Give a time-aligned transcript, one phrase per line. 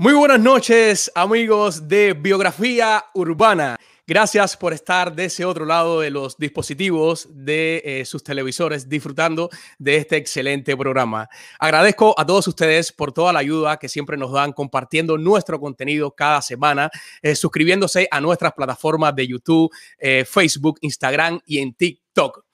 [0.00, 3.76] Muy buenas noches, amigos de Biografía Urbana.
[4.06, 9.50] Gracias por estar de ese otro lado de los dispositivos de eh, sus televisores disfrutando
[9.76, 11.28] de este excelente programa.
[11.58, 16.12] Agradezco a todos ustedes por toda la ayuda que siempre nos dan compartiendo nuestro contenido
[16.12, 16.90] cada semana,
[17.20, 19.68] eh, suscribiéndose a nuestras plataformas de YouTube,
[19.98, 22.44] eh, Facebook, Instagram y en TikTok.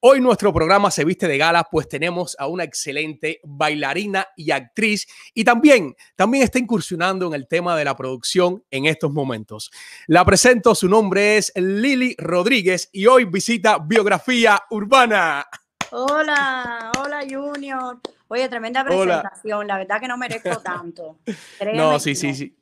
[0.00, 5.08] Hoy nuestro programa se viste de gala, pues tenemos a una excelente bailarina y actriz
[5.34, 9.72] y también, también está incursionando en el tema de la producción en estos momentos.
[10.06, 15.44] La presento, su nombre es Lili Rodríguez y hoy visita Biografía Urbana.
[15.90, 17.98] Hola, hola Junior.
[18.28, 19.66] Oye, tremenda presentación.
[19.66, 21.18] La verdad que no merezco tanto.
[21.74, 22.56] no, sí, sí, sí.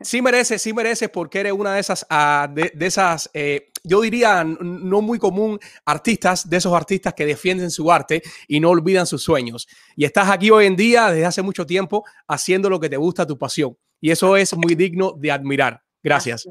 [0.00, 4.44] Sí mereces, sí mereces porque eres una de esas, ah, de, esas, eh, yo diría,
[4.44, 9.22] no muy común artistas, de esos artistas que defienden su arte y no olvidan sus
[9.22, 9.66] sueños.
[9.96, 13.26] Y estás aquí hoy en día, desde hace mucho tiempo, haciendo lo que te gusta,
[13.26, 13.76] tu pasión.
[14.00, 15.82] Y eso es muy digno de admirar.
[16.02, 16.46] Gracias.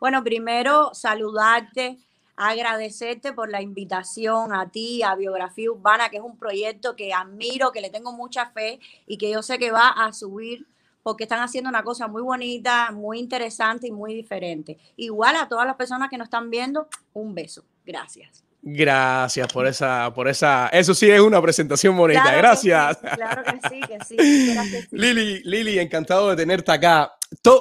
[0.00, 1.98] Bueno, primero saludarte,
[2.34, 7.70] agradecerte por la invitación a ti, a Biografía Urbana, que es un proyecto que admiro,
[7.70, 10.66] que le tengo mucha fe y que yo sé que va a subir
[11.08, 14.76] porque están haciendo una cosa muy bonita, muy interesante y muy diferente.
[14.98, 17.64] Igual a todas las personas que nos están viendo, un beso.
[17.86, 18.44] Gracias.
[18.60, 22.30] Gracias por esa, por esa, eso sí es una presentación bonita.
[22.36, 22.98] Gracias.
[22.98, 24.86] claro que sí, que sí.
[24.90, 27.10] Lili, Lili, encantado de tenerte acá.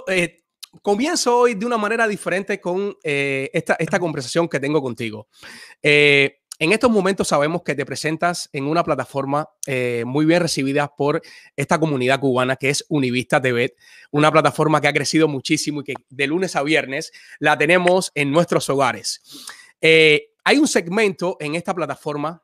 [0.10, 0.44] Eh,
[0.82, 5.30] comienzo hoy de una manera diferente con eh, esta, esta conversación que tengo contigo.
[5.82, 10.88] Eh, en estos momentos sabemos que te presentas en una plataforma eh, muy bien recibida
[10.96, 11.22] por
[11.56, 13.76] esta comunidad cubana que es Univista TV,
[14.12, 18.32] una plataforma que ha crecido muchísimo y que de lunes a viernes la tenemos en
[18.32, 19.22] nuestros hogares.
[19.82, 22.44] Eh, hay un segmento en esta plataforma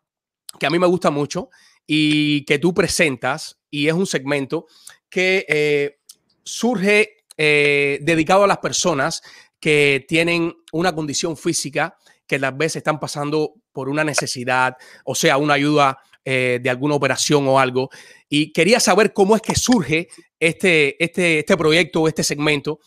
[0.60, 1.50] que a mí me gusta mucho
[1.88, 4.68] y que tú presentas y es un segmento
[5.10, 6.00] que eh,
[6.44, 9.24] surge dedicado a las personas
[9.60, 11.98] que tienen una condición física
[12.28, 16.96] que tal vez están pasando por una necesidad, o sea, una ayuda eh, de alguna
[16.96, 17.90] operación o algo.
[18.30, 20.08] Y quería saber cómo es que surge
[20.40, 22.80] este, este, este proyecto o este segmento.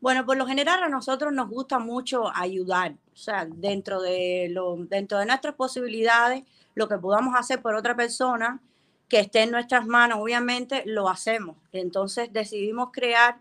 [0.00, 4.76] Bueno, por lo general a nosotros nos gusta mucho ayudar, o sea, dentro de, lo,
[4.76, 6.44] dentro de nuestras posibilidades,
[6.76, 8.60] lo que podamos hacer por otra persona
[9.08, 11.56] que esté en nuestras manos, obviamente lo hacemos.
[11.72, 13.38] Entonces decidimos crear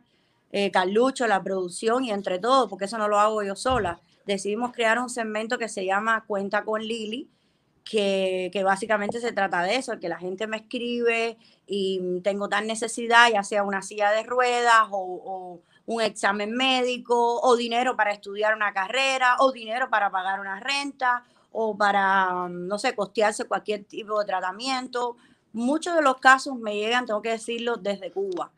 [0.51, 4.73] eh, Carlucho, la producción y entre todos, porque eso no lo hago yo sola, decidimos
[4.73, 7.29] crear un segmento que se llama Cuenta con Lili,
[7.83, 13.31] que, básicamente se trata de eso, que la gente me escribe y tengo tal necesidad,
[13.31, 18.73] ya sea una silla de ruedas o, un examen médico o dinero para estudiar una
[18.73, 21.23] carrera o dinero para pagar una renta
[21.53, 25.15] o para, no sé, costearse cualquier tipo de tratamiento.
[25.53, 28.51] Muchos de los casos me llegan, tengo que decirlo, desde Cuba.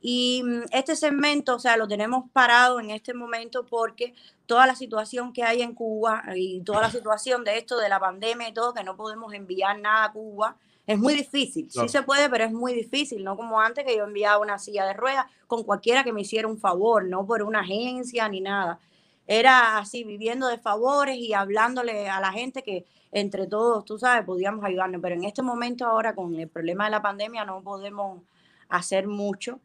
[0.00, 4.14] Y mm, este segmento, o sea, lo tenemos parado en este momento porque
[4.46, 8.00] toda la situación que hay en Cuba y toda la situación de esto de la
[8.00, 10.56] pandemia y todo, que no podemos enviar nada a Cuba,
[10.86, 11.70] es muy difícil.
[11.70, 14.86] Sí se puede, pero es muy difícil, no como antes que yo enviaba una silla
[14.86, 18.80] de ruedas con cualquiera que me hiciera un favor, no por una agencia ni nada.
[19.26, 24.24] Era así, viviendo de favores y hablándole a la gente que entre todos, tú sabes,
[24.24, 25.00] podíamos ayudarnos.
[25.00, 28.22] Pero en este momento ahora, con el problema de la pandemia, no podemos
[28.68, 29.60] hacer mucho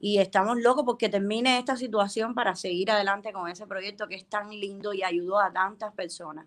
[0.00, 4.26] y estamos locos porque termine esta situación para seguir adelante con ese proyecto que es
[4.26, 6.46] tan lindo y ayudó a tantas personas.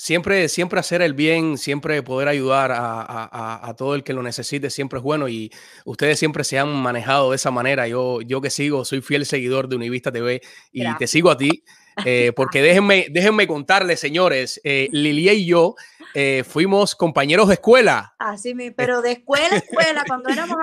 [0.00, 5.00] Siempre, siempre hacer el bien, siempre poder ayudar a, todo el que lo necesite, siempre
[5.00, 5.50] es bueno y
[5.84, 7.88] ustedes siempre se han manejado de esa manera.
[7.88, 10.40] Yo, yo que sigo, soy fiel seguidor de Univista TV
[10.70, 11.64] y te sigo a ti.
[12.04, 15.74] Eh, porque déjenme, déjenme contarles, señores, eh, Lilia y yo
[16.14, 18.14] eh, fuimos compañeros de escuela.
[18.20, 20.58] Así mismo, pero de escuela a escuela, cuando éramos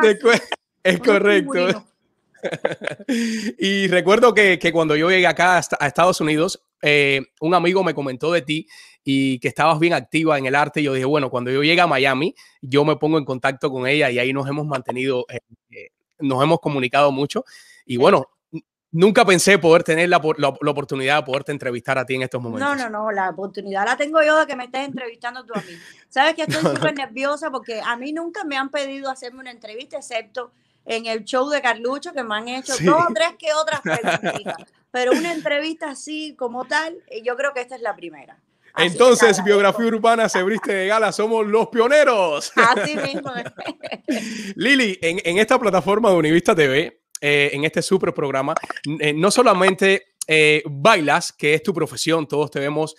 [0.85, 1.85] es correcto.
[3.57, 8.31] y recuerdo que, cuando yo llegué acá a Estados Unidos, eh, un amigo me comentó
[8.31, 8.67] de ti
[9.03, 10.81] y que estabas bien activa en el arte.
[10.81, 13.87] Y yo dije, bueno, cuando yo llegue a Miami, yo me pongo en contacto con
[13.87, 15.39] ella y ahí nos hemos mantenido, eh,
[15.71, 15.89] eh,
[16.19, 17.45] nos hemos comunicado mucho.
[17.85, 18.27] Y bueno,
[18.91, 22.67] nunca pensé poder tener la, oportunidad de poderte entrevistar a ti en estos momentos.
[22.67, 25.61] No, no, no, la oportunidad la tengo yo de que me estés entrevistando tú a
[25.61, 25.73] mí.
[26.09, 29.97] Sabes que estoy súper nerviosa porque a mí nunca me han pedido hacerme una entrevista,
[29.97, 30.51] excepto
[30.85, 34.55] en el show de Carlucho, que me han hecho dos o tres que otras preguntas.
[34.91, 38.39] Pero una entrevista así como tal, eh, yo creo que esta es la primera.
[38.77, 42.51] Entonces, Biografía Urbana se briste de gala, somos los pioneros.
[42.55, 43.31] Así mismo.
[44.55, 48.53] Lili, en, esta plataforma de Univista TV, eh, en este super programa,
[48.99, 50.15] eh, no solamente
[50.65, 52.95] bailas, que es tu profesión, todos te vemos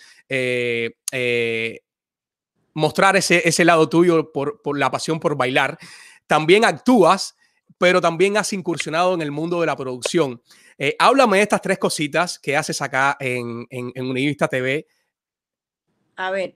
[2.73, 5.77] mostrar ese, ese lado tuyo por, por la pasión por bailar,
[6.27, 7.35] también actúas
[7.77, 10.41] pero también has incursionado en el mundo de la producción.
[10.77, 14.87] Eh, háblame de estas tres cositas que haces acá en, en, en Univista TV.
[16.15, 16.55] A ver,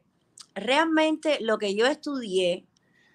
[0.55, 2.65] realmente lo que yo estudié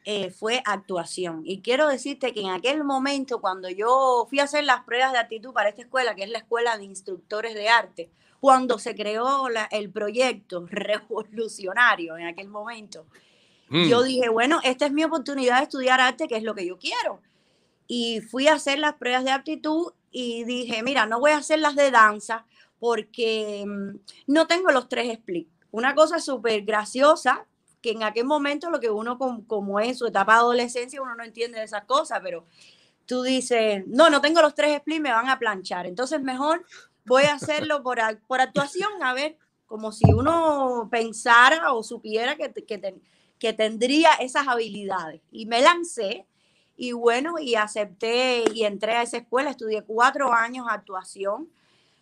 [0.08, 1.42] eh, fue actuación.
[1.44, 5.18] Y quiero decirte que en aquel momento, cuando yo fui a hacer las pruebas de
[5.18, 9.48] actitud para esta escuela, que es la escuela de instructores de arte, cuando se creó
[9.72, 13.06] el proyecto revolucionario en aquel momento,
[13.68, 14.04] yo mm.
[14.04, 17.20] dije, bueno, esta es mi oportunidad de estudiar arte, que es lo que yo quiero.
[17.86, 21.58] Y fui a hacer las pruebas de aptitud y dije, mira, no voy a hacer
[21.58, 22.46] las de danza
[22.78, 23.98] porque mm,
[24.28, 25.50] no tengo los tres splits.
[25.70, 27.46] Una cosa súper graciosa
[27.82, 31.22] que en aquel momento lo que uno como, es su etapa de adolescencia, uno no
[31.22, 32.46] entiende de esas cosas, pero
[33.04, 35.86] tú dices, no, no tengo los tres splits, me van a planchar.
[35.86, 36.64] Entonces mejor
[37.04, 39.36] voy a hacerlo por, por actuación, a ver,
[39.66, 43.00] como si uno pensara o supiera que, que,
[43.38, 45.20] que tendría esas habilidades.
[45.30, 46.26] Y me lancé
[46.76, 51.48] y bueno, y acepté y entré a esa escuela, estudié cuatro años actuación.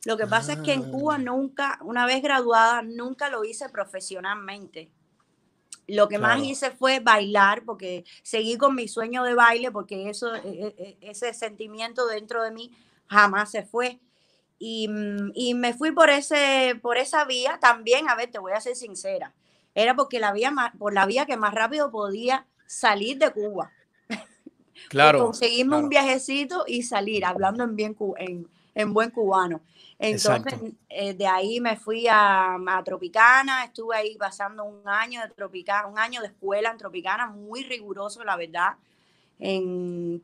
[0.05, 1.19] Lo que pasa es que en Cuba ah.
[1.19, 4.91] nunca, una vez graduada, nunca lo hice profesionalmente.
[5.87, 10.35] Lo que más hice fue bailar, porque seguí con mi sueño de baile, porque eso,
[10.35, 12.73] e, e, e, ese sentimiento dentro de mí
[13.07, 14.01] jamás se fue.
[14.59, 18.53] Y, mm, y, me fui por, ese, por esa vía también, a ver, te voy
[18.53, 19.35] a ser sincera,
[19.75, 23.73] era porque la vía por la vía que más rápido podía salir de Cuba.
[24.89, 25.25] Claro.
[25.25, 29.61] conseguirme un viajecito y salir, hablando en, bien, en, en buen cubano.
[29.99, 30.55] Entonces,
[30.89, 35.99] eh, de ahí me fui a, Tropicana, estuve ahí pasando un año de Tropicana, un
[35.99, 38.75] año de escuela en Tropicana, muy riguroso, la verdad.
[39.39, 40.23] En,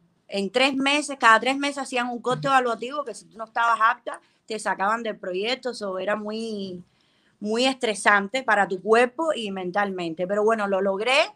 [0.53, 4.21] tres meses, cada tres meses hacían un corte evaluativo que si tú no estabas apta,
[4.47, 6.83] te sacaban del proyecto, eso era muy,
[7.39, 10.27] muy estresante para tu cuerpo y mentalmente.
[10.27, 11.33] Pero bueno, lo logré.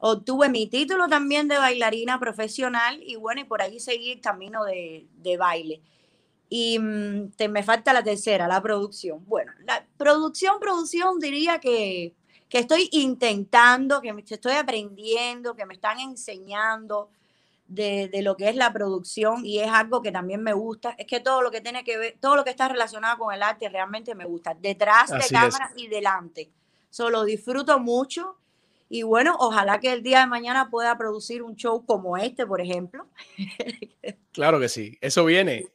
[0.00, 4.64] Obtuve mi título también de bailarina profesional y bueno, y por ahí seguí el camino
[4.64, 5.82] de, de baile.
[6.48, 9.24] Y mm, te, me falta la tercera, la producción.
[9.26, 12.14] Bueno, la producción, producción diría que,
[12.48, 17.10] que estoy intentando, que me, estoy aprendiendo, que me están enseñando
[17.66, 20.94] de, de, lo que es la producción y es algo que también me gusta.
[20.96, 23.42] Es que todo lo que tiene que ver, todo lo que está relacionado con el
[23.42, 26.52] arte realmente me gusta, detrás de cámara y delante.
[26.88, 28.36] Solo disfruto mucho
[28.88, 32.60] y bueno, ojalá que el día de mañana pueda producir un show como este, por
[32.60, 33.06] ejemplo.
[34.32, 35.66] Claro que sí, eso viene.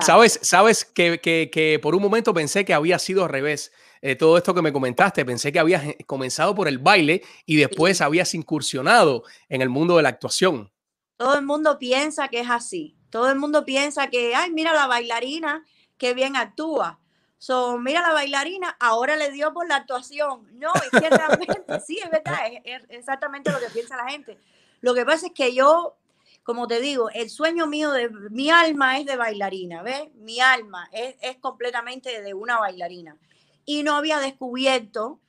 [0.00, 3.72] Sabes, sabes que, que, por un momento pensé que había sido al revés.
[4.02, 8.00] Eh, todo esto que me comentaste, pensé que habías comenzado por el baile y después
[8.00, 10.70] habías incursionado en el mundo de la actuación.
[11.16, 12.96] Todo el mundo piensa que es así.
[13.10, 15.64] Todo el mundo piensa que, ay, mira la bailarina,
[15.96, 17.00] qué bien actúa.
[17.44, 20.48] So, mira la bailarina, ahora le dio por la actuación.
[20.58, 24.38] No, es que realmente, sí, es verdad, es exactamente lo que piensa la gente.
[24.80, 25.94] Lo que pasa es que yo
[26.42, 30.08] como te digo, el sueño mío de mi alma es de bailarina, ¿ves?
[30.14, 33.14] Mi alma es, es completamente de una bailarina.
[33.66, 35.20] Y no había descubierto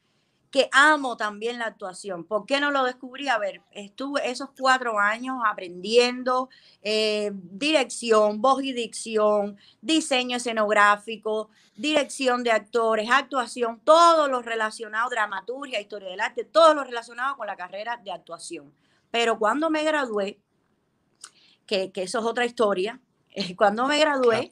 [0.55, 2.23] que amo también la actuación.
[2.23, 3.27] ¿Por qué no lo descubrí?
[3.27, 6.47] A ver, estuve esos cuatro años aprendiendo
[6.81, 15.81] eh, dirección, voz y dicción, diseño escenográfico, dirección de actores, actuación, todo lo relacionado, dramaturgia,
[15.81, 18.73] historia del arte, todo lo relacionado con la carrera de actuación.
[19.11, 20.39] Pero cuando me gradué,
[21.65, 23.01] que, eso es otra historia.
[23.57, 24.51] Cuando me gradué,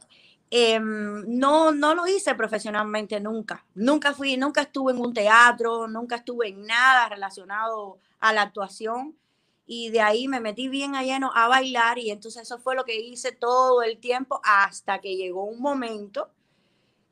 [0.56, 3.66] em, no, no lo hice profesionalmente nunca.
[3.74, 9.18] Nunca fui, nunca estuve en un teatro, nunca estuve en nada relacionado a la actuación.
[9.66, 12.86] Y de ahí me metí bien a lleno a bailar y entonces eso fue lo
[12.86, 16.30] que hice todo el tiempo hasta que llegó un momento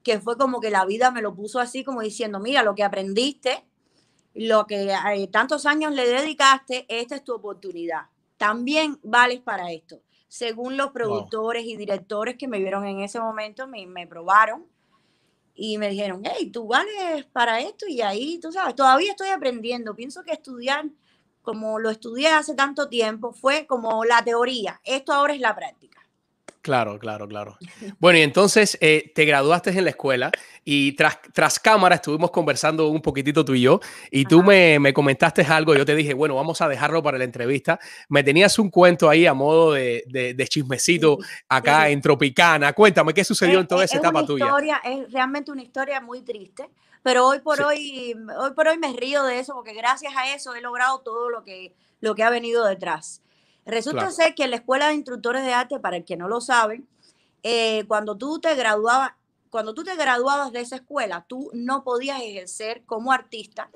[0.03, 2.83] que fue como que la vida me lo puso así como diciendo, mira, lo que
[2.83, 3.65] aprendiste,
[4.33, 8.07] lo que eh, tantos años le dedicaste, esta es tu oportunidad
[8.41, 10.01] también vales para esto.
[10.31, 14.65] Según los productores y directores que me vieron en ese momento, me, me probaron
[15.53, 19.93] y me dijeron, hey, tú vales para esto y ahí, tú sabes, todavía estoy aprendiendo.
[19.93, 20.85] Pienso que estudiar,
[21.41, 24.79] como lo estudié hace tanto tiempo, fue como la teoría.
[24.85, 25.90] Esto ahora es la práctica.
[26.61, 27.57] Claro, claro, claro.
[27.99, 30.31] Bueno, y entonces eh, te graduaste en la escuela
[30.63, 33.79] y tras, tras cámara estuvimos conversando un poquitito tú y yo
[34.11, 37.23] y tú me, me, comentaste algo, yo te dije, bueno, vamos a dejarlo para la
[37.23, 37.79] entrevista.
[38.09, 41.17] Me tenías un cuento ahí a modo de, de, chismecito
[41.49, 42.73] acá en Tropicana.
[42.73, 44.53] Cuéntame qué sucedió en toda esa etapa tuya.
[44.83, 46.69] es realmente una historia muy triste,
[47.01, 50.53] pero hoy por hoy, hoy por hoy me río de eso porque gracias a eso
[50.53, 53.23] he logrado todo lo que, lo que ha venido detrás.
[53.65, 56.41] Resulta ser que en la Escuela de Instructores de Arte, para el que no lo
[56.41, 56.87] saben,
[57.43, 59.13] eh, cuando tú te graduabas,
[59.49, 63.69] cuando tú te graduabas de esa escuela, tú no podías ejercer como artista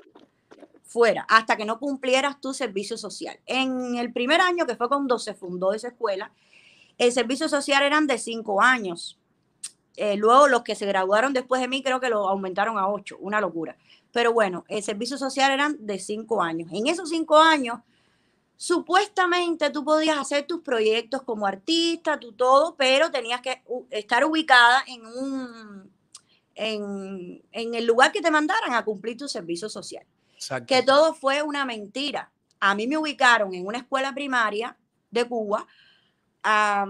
[0.82, 3.38] fuera, hasta que no cumplieras tu servicio social.
[3.46, 6.32] En el primer año, que fue cuando se fundó esa escuela,
[6.98, 9.18] el servicio social eran de cinco años.
[9.96, 13.16] Eh, luego los que se graduaron después de mí creo que lo aumentaron a ocho,
[13.20, 13.76] una locura.
[14.12, 16.70] Pero bueno, el servicio social eran de cinco años.
[16.72, 17.80] En esos cinco años,
[18.56, 24.82] supuestamente tú podías hacer tus proyectos como artista, tú todo, pero tenías que estar ubicada
[24.86, 25.96] en un
[26.56, 30.04] en, el lugar que te mandaran a cumplir tu servicio social.
[30.66, 32.30] Que todo fue una mentira.
[32.60, 34.76] A mí me ubicaron en una escuela primaria
[35.10, 35.66] de Cuba
[36.42, 36.86] a,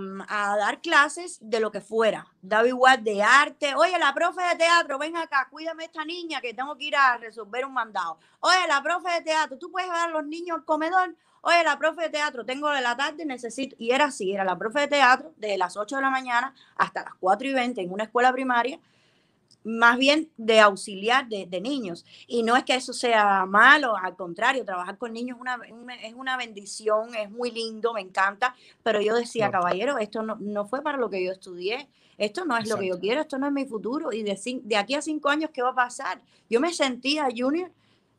[0.59, 2.27] dar clases de lo que fuera.
[2.43, 3.75] Daba igual de arte.
[3.75, 7.17] Oye, la profe de teatro, ven acá, cuídame esta niña que tengo que ir a
[7.17, 8.19] resolver un mandado.
[8.41, 11.17] Oye, la profe de teatro, tú puedes llevar a los niños al comedor.
[11.49, 13.77] Oye, la profe de teatro, tengo de la tarde, necesito.
[13.79, 17.05] Y era así, era la profe de teatro desde las 8 de la mañana hasta
[17.05, 18.81] las 4 y 20 en una escuela primaria
[19.63, 22.05] más bien de auxiliar de, niños.
[22.27, 25.39] Y no es que eso sea malo, al contrario, trabajar con niños
[26.03, 30.83] es una bendición, es muy lindo, me encanta, pero yo decía, caballero, esto no, fue
[30.83, 31.89] para lo que yo estudié,
[32.19, 34.77] esto no es lo que yo quiero, esto no es mi futuro, y de, de
[34.77, 36.21] aquí a cinco años, ¿qué va a pasar?
[36.49, 37.71] Yo me sentía junior,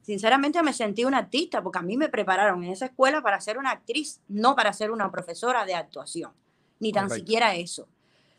[0.07, 3.59] sinceramente me sentí una artista, porque a mí me prepararon en esa escuela para ser
[3.59, 6.31] una actriz, no para ser una profesora de actuación,
[6.79, 7.87] ni tan siquiera eso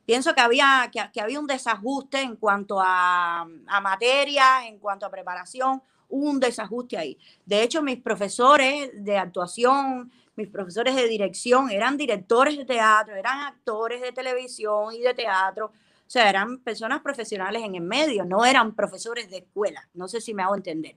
[0.09, 3.47] pienso que había, que, había un desajuste en cuanto a,
[3.83, 7.19] materia, en cuanto a preparación, un desajuste ahí.
[7.45, 13.41] De hecho, mis profesores de actuación, mis profesores de dirección eran directores de teatro, eran
[13.41, 15.67] actores de televisión y de teatro.
[15.67, 19.87] O sea, eran personas profesionales en el medio, no eran profesores de escuela.
[19.93, 20.97] No sé si me hago entender.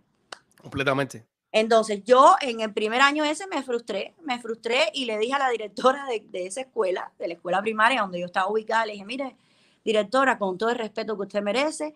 [0.62, 1.26] Completamente.
[1.52, 5.40] Entonces yo en el primer año ese me frustré, me frustré y le dije a
[5.40, 9.06] la directora de, esa escuela, de la escuela primaria donde yo estaba ubicada, le dije,
[9.06, 9.36] mire,
[9.84, 11.94] directora, con todo el respeto que usted merece,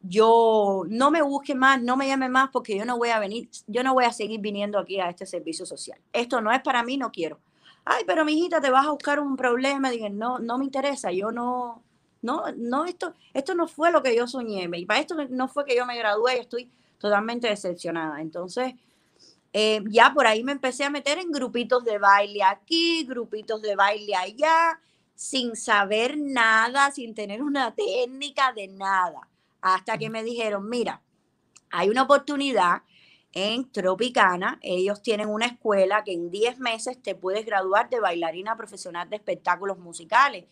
[0.00, 3.48] yo no me busque más, no me llame más porque yo no voy a venir,
[3.68, 6.00] yo no voy a seguir viniendo aquí a este servicio social.
[6.12, 7.38] Esto no es para mí, no quiero.
[7.84, 9.90] Ay, pero mi hijita, te vas a buscar un problema.
[9.90, 11.82] Dije, no, no me interesa, yo no,
[12.22, 14.68] no, no, esto, esto no fue lo que yo soñé.
[14.72, 18.20] Y para esto no fue que yo me gradué, estoy totalmente decepcionada.
[18.20, 18.74] Entonces,
[19.52, 23.74] eh, ya por ahí me empecé a meter en grupitos de baile aquí, grupitos de
[23.74, 24.80] baile allá,
[25.14, 29.28] sin saber nada, sin tener una técnica de nada.
[29.62, 31.02] Hasta que me dijeron, mira,
[31.70, 32.82] hay una oportunidad
[33.32, 38.56] en Tropicana, ellos tienen una escuela que en 10 meses te puedes graduar de bailarina
[38.56, 40.44] profesional de espectáculos musicales.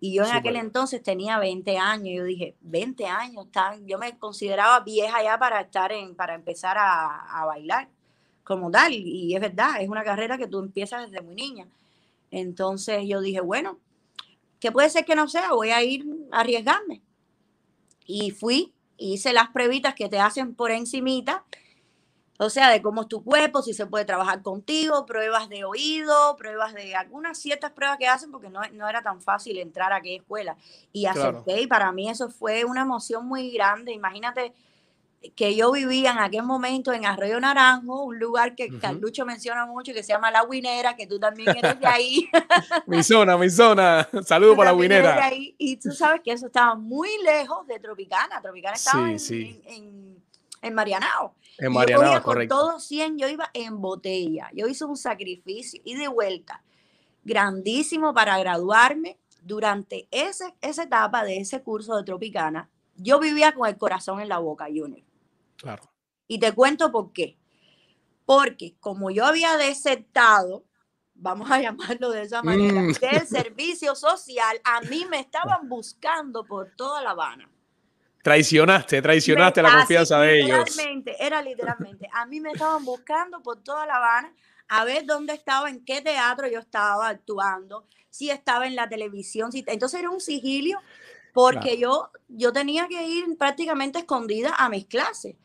[0.00, 2.14] Y yo en aquel entonces tenía 20 años.
[2.16, 3.46] Yo dije, 20 años,
[3.84, 7.88] yo me consideraba vieja ya para estar en, para empezar a bailar
[8.50, 8.92] como tal.
[8.92, 11.68] Y es verdad, es una carrera que tú empiezas desde muy niña.
[12.32, 13.78] Entonces yo dije, bueno,
[14.58, 17.00] que puede ser que no sea, voy a ir a arriesgarme.
[18.06, 21.44] Y fui, hice las pruebitas que te hacen por encimita,
[22.42, 26.36] o sea, de cómo es tu cuerpo, si se puede trabajar contigo, pruebas de oído,
[26.36, 29.96] pruebas de algunas ciertas pruebas que hacen, porque no, no era tan fácil entrar a
[29.96, 30.56] aquella escuela.
[30.90, 33.92] Y acepté, y para mí eso fue una emoción muy grande.
[33.92, 34.54] Imagínate
[35.36, 39.92] que yo vivía en aquel momento en Arroyo Naranjo, un lugar que Carlucho menciona mucho
[39.92, 42.30] que se llama La Huinera, que tú también eres de ahí.
[42.86, 44.08] mi zona, mi zona.
[44.24, 45.30] Saludos para La Huinera.
[45.58, 48.40] Y tú sabes que eso estaba muy lejos de Tropicana.
[48.40, 50.22] Tropicana estaba en,
[50.62, 51.34] en, Marianao.
[51.60, 52.56] En Marianao, correcto.
[52.56, 54.50] Con todo 100 yo iba en botella.
[54.54, 56.62] Yo hice un sacrificio y de vuelta
[57.24, 59.18] grandísimo para graduarme.
[59.42, 64.28] Durante ese, esa etapa de ese curso de Tropicana, yo vivía con el corazón en
[64.28, 65.02] la boca, Junior.
[65.56, 65.82] Claro.
[66.28, 67.38] Y te cuento por qué.
[68.26, 70.64] Porque como yo había desertado,
[71.14, 72.92] vamos a llamarlo de esa manera, mm.
[72.92, 77.50] del servicio social, a mí me estaban buscando por toda La Habana.
[78.22, 80.58] Traicionaste, traicionaste la confianza de ellos.
[80.58, 82.08] Literalmente, era literalmente.
[82.12, 84.34] A mí me estaban buscando por toda La Habana
[84.68, 89.50] a ver dónde estaba, en qué teatro yo estaba actuando, si estaba en la televisión.
[89.50, 90.78] Si, entonces era un sigilio
[91.32, 95.36] porque yo, yo tenía que ir prácticamente escondida a mis clases.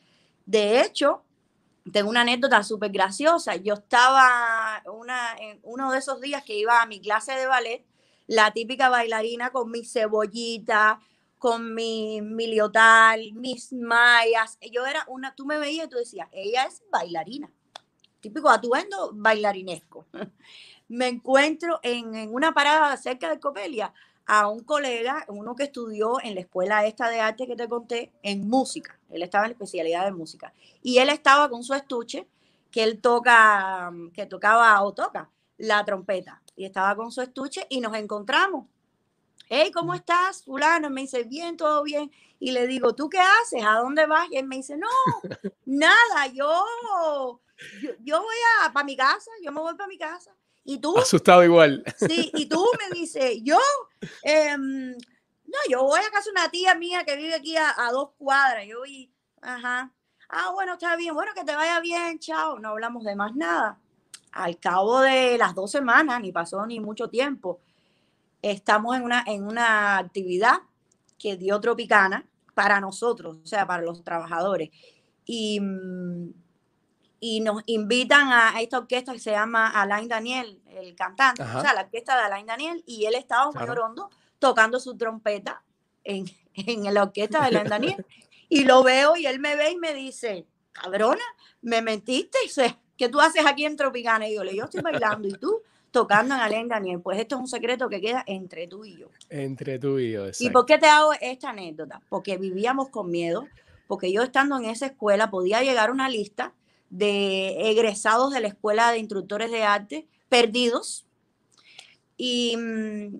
[0.45, 1.23] De hecho,
[1.91, 3.55] tengo una anécdota súper graciosa.
[3.55, 7.85] Yo estaba una, en uno de esos días que iba a mi clase de ballet,
[8.27, 10.99] la típica bailarina con mi cebollita,
[11.45, 14.57] con mi, mi liotal, mis mallas.
[14.71, 17.51] Yo era una, tú me veías y tú decías, ella es bailarina.
[18.19, 20.07] Típico atuendo bailarinesco.
[20.87, 23.93] me encuentro en, en una parada cerca de Copelia
[24.25, 28.11] a un colega, uno que estudió en la escuela esta de arte que te conté,
[28.23, 28.97] en música.
[29.11, 30.51] Él estaba en la especialidad de música.
[30.81, 32.27] Y él estaba con su estuche,
[32.71, 36.41] que él toca, que tocaba o toca la trompeta.
[36.55, 38.65] Y estaba con su estuche y nos encontramos.
[39.49, 40.89] Hey, ¿cómo estás, fulano?
[40.89, 42.11] Me dice, bien, todo bien.
[42.39, 43.63] Y le digo, ¿tú qué haces?
[43.65, 44.27] ¿A dónde vas?
[44.31, 44.87] Y él me dice, no,
[45.65, 46.63] nada, yo,
[48.01, 50.35] yo, voy a para mi casa, yo me voy para mi casa.
[50.63, 50.97] Y tú.
[50.97, 51.83] Asustado igual.
[51.97, 53.59] Sí, y tú me dice, yo,
[54.23, 58.11] em, no, yo voy a casa de una tía mía que vive aquí a, dos
[58.17, 58.65] cuadras.
[58.65, 59.93] Yo voy, ajá.
[60.27, 62.59] Ah, bueno, está bien, bueno, que te vaya bien, chao.
[62.59, 63.79] No hablamos de más nada.
[64.31, 67.61] Al cabo de las dos semanas, ni pasó ni mucho tiempo,
[68.51, 70.57] estamos en una, en una actividad
[71.17, 74.69] que dio Tropicana para nosotros, o sea, para los trabajadores.
[75.25, 76.33] Y, mm,
[77.19, 81.73] y nos invitan a esta orquesta que se llama Alain Daniel, el cantante, o sea,
[81.73, 83.85] la orquesta de Alain Daniel, y él estaba claro.
[83.85, 85.63] Hondo tocando su trompeta
[86.03, 88.05] en, en la orquesta de Alain Daniel.
[88.49, 91.23] y lo veo y él me ve y me dice, cabrona,
[91.61, 92.37] me mentiste,
[92.95, 94.27] ¿qué tú haces aquí en Tropicana?
[94.27, 95.63] Y yo le yo estoy bailando, ¿y tú?
[95.95, 96.99] Tocando en Alain Daniel.
[96.99, 99.07] Pues esto es un secreto que queda entre tú y yo.
[99.29, 100.25] Entre tú y yo.
[100.41, 102.01] ¿Y por qué te hago esta anécdota?
[102.09, 103.47] Porque vivíamos con miedo,
[103.87, 106.53] porque yo estando en esa escuela podía llegar una lista
[106.89, 111.05] de egresados de la escuela de instructores de arte perdidos
[112.17, 113.15] y, mm,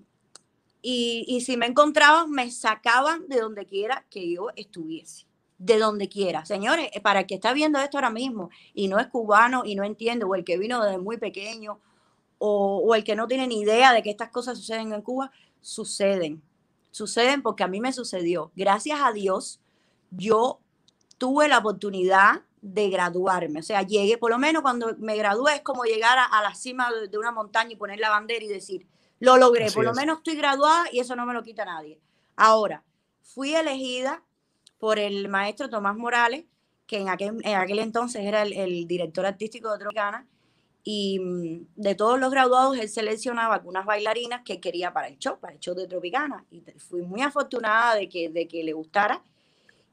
[0.82, 5.24] y, y si me encontraban me sacaban de donde quiera que yo estuviese
[5.58, 6.44] de donde quiera.
[6.44, 9.84] Señores, para el que está viendo esto ahora mismo y no es cubano y no
[9.84, 11.80] entiende, o el que vino desde muy pequeño,
[12.38, 16.42] o, el que no tiene ni idea de que estas cosas suceden en Cuba, suceden.
[16.90, 18.52] Suceden porque a mí me sucedió.
[18.54, 19.60] Gracias a Dios,
[20.10, 20.60] yo
[21.18, 23.60] tuve la oportunidad de graduarme.
[23.60, 26.90] O sea, llegué, por lo menos cuando me gradué, es como llegar a, la cima
[27.10, 28.86] de, una montaña y poner la bandera y decir,
[29.20, 32.00] lo logré, por lo menos estoy graduada y eso no me lo quita nadie.
[32.34, 32.84] Ahora,
[33.22, 34.22] fui elegida
[34.78, 36.44] por el maestro Tomás Morales,
[36.86, 40.26] que en aquel, en aquel entonces era el, el director artístico de Tropicana,
[40.88, 45.36] y mm, de todos los graduados él seleccionaba algunas bailarinas que quería para el show,
[45.40, 46.44] para el show de Tropicana.
[46.48, 49.20] Y fui muy afortunada de que, de que le gustara.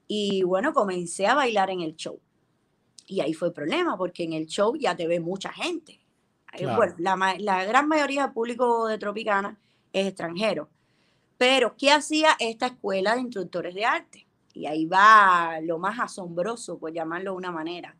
[0.08, 2.20] Y bueno, comencé a bailar en el show.
[3.08, 6.00] Y ahí fue el problema, porque en el show ya te ve mucha gente.
[6.62, 9.58] Bueno, la, la, gran mayoría del público de Tropicana
[9.92, 10.70] es extranjero.
[11.40, 14.28] Pero, ¿qué hacía esta escuela de instructores de arte?
[14.54, 17.98] Y ahí va lo más asombroso, por llamarlo de una manera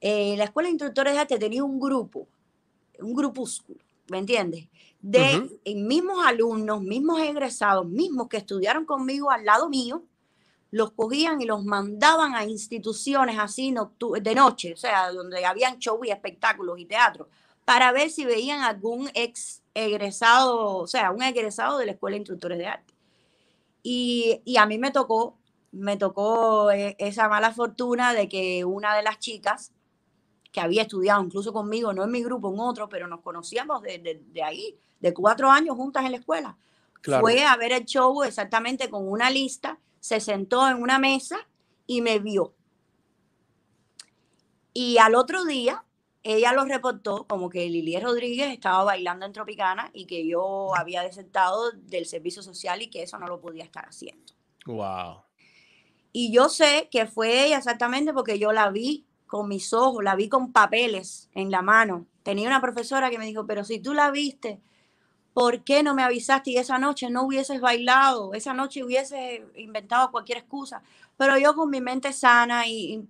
[0.00, 2.28] eh, la Escuela de Instructores de Arte tenía un grupo,
[3.00, 4.68] un grupúsculo, ¿me entiendes?
[5.00, 10.02] De mismos alumnos, mismos egresados, mismos que estudiaron conmigo al lado mío,
[10.70, 13.74] los cogían y los mandaban a instituciones así
[14.20, 17.28] de noche, o sea, donde habían shows y espectáculos y teatro,
[17.64, 22.18] para ver si veían algún ex egresado, o sea, un egresado de la Escuela de
[22.18, 22.94] Instructores de Arte.
[23.82, 25.38] Y, y a mí me tocó,
[25.70, 29.72] me tocó eh, esa mala fortuna de que una de las chicas
[30.52, 34.42] que había estudiado incluso conmigo, no en mi grupo, en otro, pero nos conocíamos de,
[34.42, 36.56] ahí, de cuatro años juntas en la escuela.
[37.02, 41.38] Fue a ver el show exactamente con una lista, se sentó en una mesa
[41.86, 42.54] y me vio.
[44.72, 45.84] Y al otro día,
[46.22, 51.02] ella lo reportó como que Lili Rodríguez estaba bailando en Tropicana y que yo había
[51.02, 54.32] desertado del servicio social y que eso no lo podía estar haciendo.
[54.66, 55.22] Wow.
[56.12, 60.16] Y yo sé que fue ella exactamente porque yo la vi con mis ojos, la
[60.16, 62.06] vi con papeles en la mano.
[62.24, 64.60] Tenía una profesora que me dijo, pero si tú la viste,
[65.32, 66.50] ¿por qué no me avisaste?
[66.50, 70.82] Y esa noche no hubieses bailado, esa noche hubiese inventado cualquier excusa.
[71.16, 73.04] Pero yo con mi mente sana y,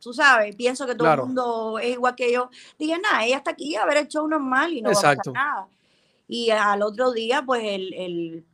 [0.00, 3.52] tú sabes, pienso que todo el mundo es igual que yo, dije, nada, ella está
[3.52, 5.68] aquí a ver el show normal y no va a pasar nada.
[6.28, 8.44] Y al otro día, pues el el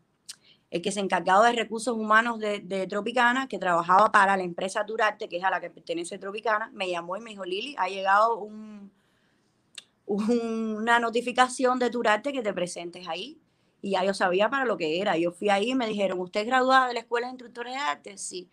[0.81, 5.37] que se encargaba de recursos humanos de, Tropicana, que trabajaba para la empresa Durarte, que
[5.37, 8.91] es a la que pertenece Tropicana, me llamó y me dijo, Lili, ha llegado un,
[10.07, 13.39] una notificación de Durarte que te presentes ahí.
[13.83, 15.19] Y ya yo sabía para lo que era.
[15.19, 17.79] Yo fui ahí y me dijeron, ¿usted es graduada de la Escuela de Instructores de
[17.79, 18.17] Arte?
[18.17, 18.49] Sí.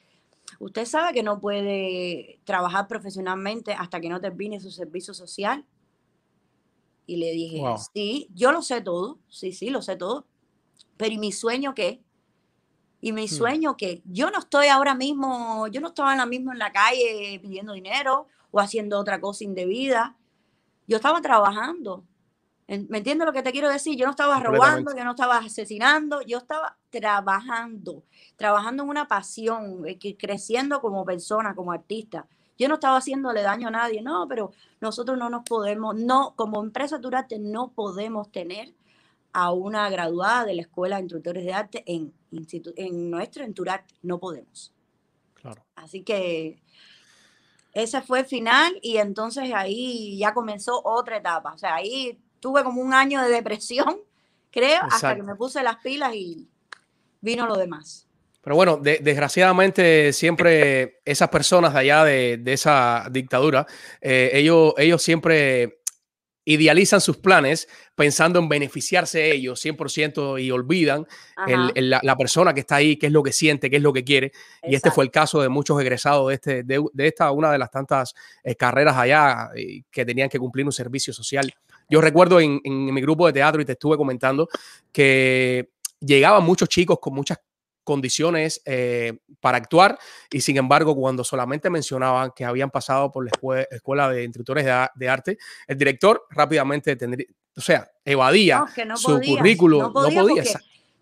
[0.60, 5.66] ¿Usted sabe que no puede trabajar profesionalmente hasta que no termine su servicio social?
[7.06, 7.62] Y le dije,
[7.94, 10.26] sí, yo lo sé todo, sí, sí, lo sé todo.
[10.98, 12.02] Pero ¿y mi sueño qué?
[13.02, 13.30] Y mi hmm.
[13.30, 17.40] sueño que yo no estoy ahora mismo, yo no estaba ahora mismo en la calle
[17.42, 20.16] pidiendo dinero o haciendo otra cosa indebida.
[20.88, 22.04] Yo estaba trabajando.
[22.68, 23.98] ¿Me entiendes lo que te quiero decir?
[23.98, 28.04] Yo no estaba robando, yo no estaba asesinando, yo estaba trabajando,
[28.36, 32.28] trabajando en una pasión, eh, creciendo como persona, como artista.
[32.60, 36.62] Yo no estaba haciéndole daño a nadie, no, pero nosotros no nos podemos, no, como
[36.62, 38.74] empresa Durante no podemos tener
[39.34, 42.14] a una graduada de la Escuela de Instructores de Arte en,
[42.76, 43.56] en nuestro, en
[44.02, 44.74] No podemos.
[45.36, 45.64] Claro.
[45.76, 46.62] Así que
[47.74, 51.54] ese fue el final y entonces ahí ya comenzó otra etapa.
[51.54, 54.02] O sea, ahí tuve como un año de depresión
[54.52, 56.48] creo, hasta que me puse las pilas y
[57.22, 58.06] vino lo demás.
[58.42, 63.68] Pero bueno, desgraciadamente siempre esas personas de allá de, esa dictadura,
[64.02, 65.79] eh, ellos, ellos siempre
[66.50, 71.06] idealizan sus planes pensando en beneficiarse ellos 100% y olvidan
[71.46, 74.32] la, persona que está ahí, qué es lo que siente, qué es lo que quiere.
[74.64, 77.70] Y este fue el caso de muchos egresados de, este, de, esta, una de las
[77.70, 81.54] tantas eh, carreras allá eh, que tenían que cumplir un servicio social.
[81.88, 84.50] Yo recuerdo en, en mi grupo de teatro y te estuve comentando
[84.92, 87.38] que llegaban muchos chicos con muchas
[87.90, 89.98] condiciones eh, para actuar
[90.30, 93.32] y sin embargo cuando solamente mencionaban que habían pasado por la
[93.72, 97.26] escuela, de instructores de, arte, el director rápidamente tendría,
[97.58, 98.64] o sea, evadía
[98.96, 99.80] su currículo.
[99.80, 100.44] No podía.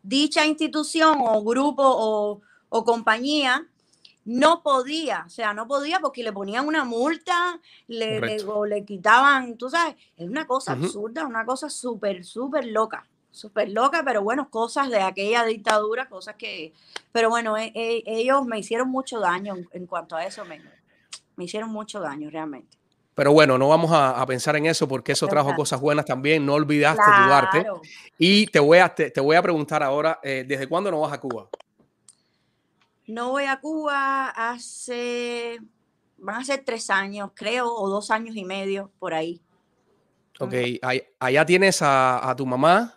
[0.01, 3.67] dicha institución o grupo o, o compañía
[4.23, 9.57] no podía, o sea, no podía porque le ponían una multa, le, o le quitaban,
[9.57, 13.05] tú sabes, es una cosa absurda, una cosa súper, súper loca
[13.37, 16.73] súper loca, pero bueno, cosas de aquella dictadura, cosas que,
[17.11, 20.61] pero bueno, e, e, ellos me hicieron mucho daño en, cuanto a eso, me,
[21.35, 22.77] me, hicieron mucho daño realmente.
[23.15, 26.45] Pero bueno, no vamos a, pensar en eso porque eso trajo cosas buenas también.
[26.45, 27.81] No olvidaste claro.
[28.15, 31.19] Y te voy a, te, voy a preguntar ahora, eh, ¿desde cuándo no vas a
[31.19, 31.49] Cuba?
[33.07, 35.57] No voy a Cuba hace,
[36.17, 39.41] van a ser tres años, creo, o dos años y medio, por ahí.
[40.39, 40.53] Ok,
[41.19, 42.96] allá tienes a, a tu mamá,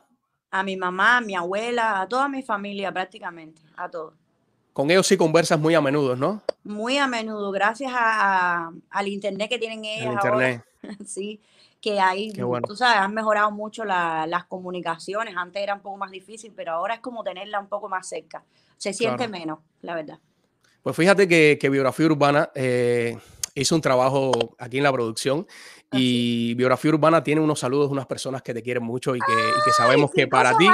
[0.51, 4.15] a mi mamá, a mi abuela, a toda mi familia prácticamente, a todos.
[4.73, 6.43] Con ellos sí conversas muy a menudo, ¿no?
[6.65, 10.15] Muy a menudo, gracias a, al internet que tienen ellos.
[10.15, 10.65] internet.
[11.07, 11.41] sí,
[11.81, 15.35] que ahí, tú sabes, han mejorado mucho las comunicaciones.
[15.37, 18.45] Antes era un poco más difícil, pero ahora es como tenerla un poco más cerca.
[18.77, 20.19] Se siente menos, la verdad.
[20.83, 23.19] Pues fíjate que, Biografía Urbana eh,
[23.61, 25.47] hizo un trabajo aquí en la producción
[25.93, 30.11] y Biografía Urbana tiene unos saludos unas personas que te quieren mucho y que, sabemos
[30.13, 30.67] que para ti,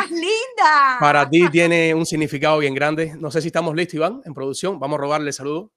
[1.00, 3.14] para ti tiene un significado bien grande.
[3.18, 4.78] No sé si estamos listos, Iván, en producción.
[4.78, 5.72] Vamos a robarle saludo.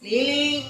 [0.00, 0.64] Lili,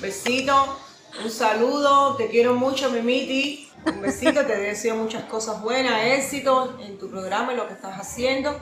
[0.00, 0.78] besito,
[1.22, 3.68] un saludo, te quiero mucho, Mimiti.
[3.86, 7.98] Un besito, te deseo muchas cosas buenas, éxito en tu programa, y lo que estás
[7.98, 8.56] haciendo.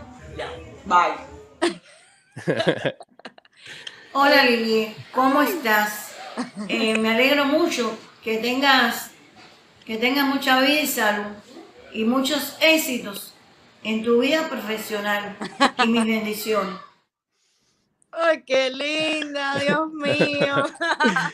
[0.87, 1.81] Bye.
[4.13, 6.15] Hola Lili, ¿cómo estás?
[6.69, 9.11] Eh, me alegro mucho que tengas,
[9.85, 11.33] que tengas mucha vida y salud
[11.93, 13.35] y muchos éxitos
[13.83, 15.37] en tu vida profesional
[15.85, 16.75] y mis bendiciones.
[18.13, 19.59] ¡Ay, qué linda!
[19.59, 20.65] Dios mío.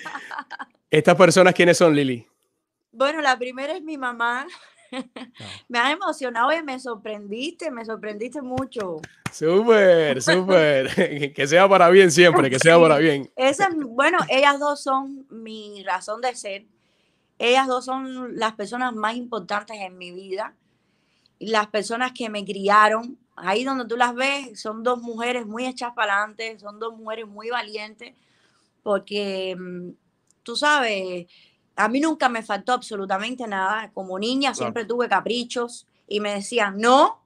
[0.90, 2.26] ¿Estas personas quiénes son, Lili?
[2.92, 4.46] Bueno, la primera es mi mamá.
[5.68, 9.00] Me has emocionado y me sorprendiste, me sorprendiste mucho.
[9.32, 11.32] Súper, súper.
[11.34, 13.30] que sea para bien siempre, que sea para bien.
[13.36, 16.64] Esa, bueno, ellas dos son mi razón de ser.
[17.38, 20.54] Ellas dos son las personas más importantes en mi vida.
[21.38, 23.18] Las personas que me criaron.
[23.38, 27.26] Ahí donde tú las ves, son dos mujeres muy hechas para adelante, son dos mujeres
[27.26, 28.14] muy valientes,
[28.82, 29.90] porque mm,
[30.42, 31.26] tú sabes,
[31.76, 33.90] a mí nunca me faltó absolutamente nada.
[33.92, 37.22] Como niña siempre tuve caprichos y me decían no,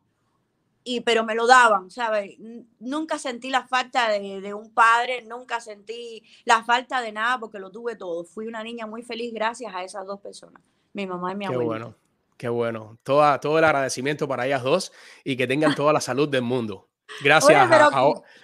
[0.82, 2.36] y, pero me lo daban, ¿sabes?
[2.78, 7.70] Nunca sentí la falta de, un padre, nunca sentí la falta de nada porque lo
[7.70, 8.24] tuve todo.
[8.24, 11.60] Fui una niña muy feliz gracias a esas dos personas, mi mamá y mi abuela.
[11.60, 11.94] Qué bueno,
[12.36, 12.98] qué bueno.
[13.02, 16.89] Toda, todo el agradecimiento para ellas dos y que tengan toda la salud del mundo.
[17.22, 17.70] Gracias.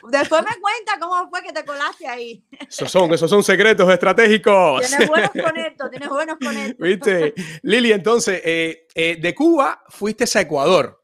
[0.08, 2.44] Después me cuenta cómo fue que te colaste ahí.
[2.68, 4.86] Esos son, esos son secretos estratégicos.
[4.86, 6.78] Tienes buenos conectos, tienes buenos conectos.
[6.78, 11.02] Viste, Lili, entonces, eh, eh, de Cuba fuiste a Ecuador.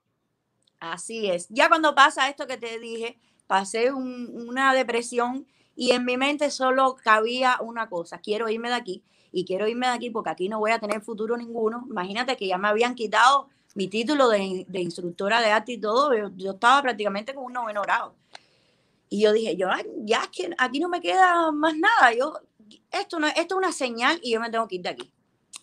[0.79, 1.48] Así es.
[1.48, 6.96] Ya cuando pasa esto que te dije, pasé una depresión y en mi mente solo
[7.03, 10.59] cabía una cosa, quiero irme de aquí y quiero irme de aquí porque aquí no
[10.59, 11.85] voy a tener futuro ninguno.
[11.88, 16.52] Imagínate que ya me habían quitado mi título de, instructora de arte y todo, yo,
[16.52, 18.14] estaba prácticamente con un noveno grado.
[19.08, 19.68] Y yo dije, yo
[20.04, 22.35] ya es que aquí no me queda más nada, yo,
[22.90, 25.12] esto, no, esto es una señal y yo me tengo que ir de aquí.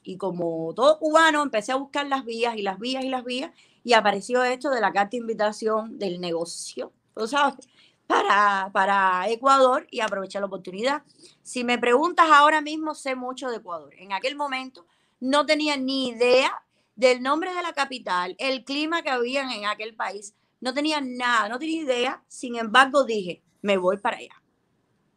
[0.03, 3.51] Y como todo cubano, empecé a buscar las vías y las vías y las vías,
[3.83, 6.91] y apareció esto de la carta de invitación del negocio,
[7.27, 7.67] sabes?
[8.07, 11.03] Para, para Ecuador y aprovechar la oportunidad.
[11.43, 13.93] Si me preguntas ahora mismo, sé mucho de Ecuador.
[13.99, 14.87] En aquel momento
[15.19, 16.51] no tenía ni idea
[16.99, 20.35] del nombre de la capital, el clima que había en aquel país.
[20.59, 22.23] No tenía nada, no tenía idea.
[22.27, 24.43] Sin embargo, dije, me voy para allá.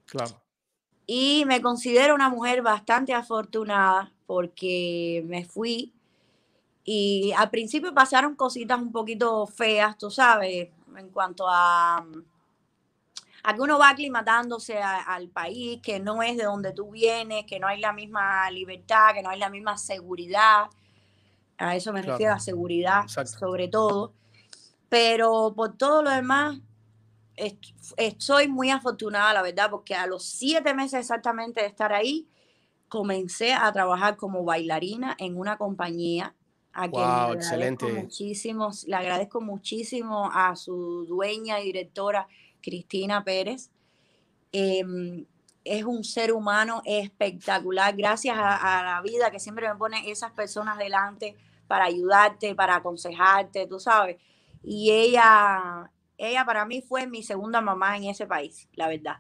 [0.07, 0.41] Claro.
[1.07, 5.93] Y me considero una mujer bastante afortunada porque me fui
[6.85, 12.07] y al principio pasaron cositas un poquito feas, tú sabes, en cuanto a,
[13.43, 17.59] a que uno va aclimatándose al país, que no es de donde tú vienes, que
[17.59, 20.71] no hay la misma libertad, que no hay la misma seguridad
[21.59, 24.15] A eso me refiero a seguridad, sobre todo.
[24.89, 26.61] Pero por todo lo demás,
[28.19, 32.29] soy muy afortunada, la verdad, porque a los siete meses exactamente de estar ahí,
[32.89, 36.35] comencé a trabajar como bailarina en una compañía.
[36.75, 37.93] A quien le excelente.
[37.93, 42.27] Muchísimo, le agradezco muchísimo a su dueña y directora,
[42.63, 43.71] Cristina Pérez.
[44.53, 45.27] Em,
[45.65, 50.79] es un ser humano espectacular, gracias a, la vida que siempre me pone esas personas
[50.79, 54.17] delante para ayudarte, para aconsejarte, tú sabes.
[54.63, 59.19] Y ella, ella para mí fue mi segunda mamá en ese país, la verdad.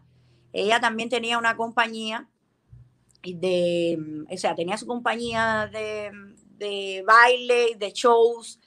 [0.52, 2.28] Ella también tenía una compañía
[3.22, 6.10] de, o sea, tenía su compañía de,
[6.58, 8.60] de baile, de shows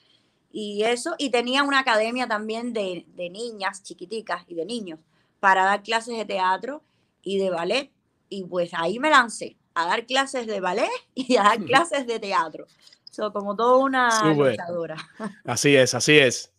[0.50, 4.98] y eso, y tenía una academia también de, de niñas chiquiticas y de niños
[5.38, 6.82] para dar clases de teatro
[7.26, 7.90] y de ballet.
[8.28, 12.18] Y pues ahí me lancé a dar clases de ballet y a dar clases de
[12.18, 12.66] teatro.
[13.10, 14.96] So, como toda una luchadora.
[15.44, 16.52] Así es, así es.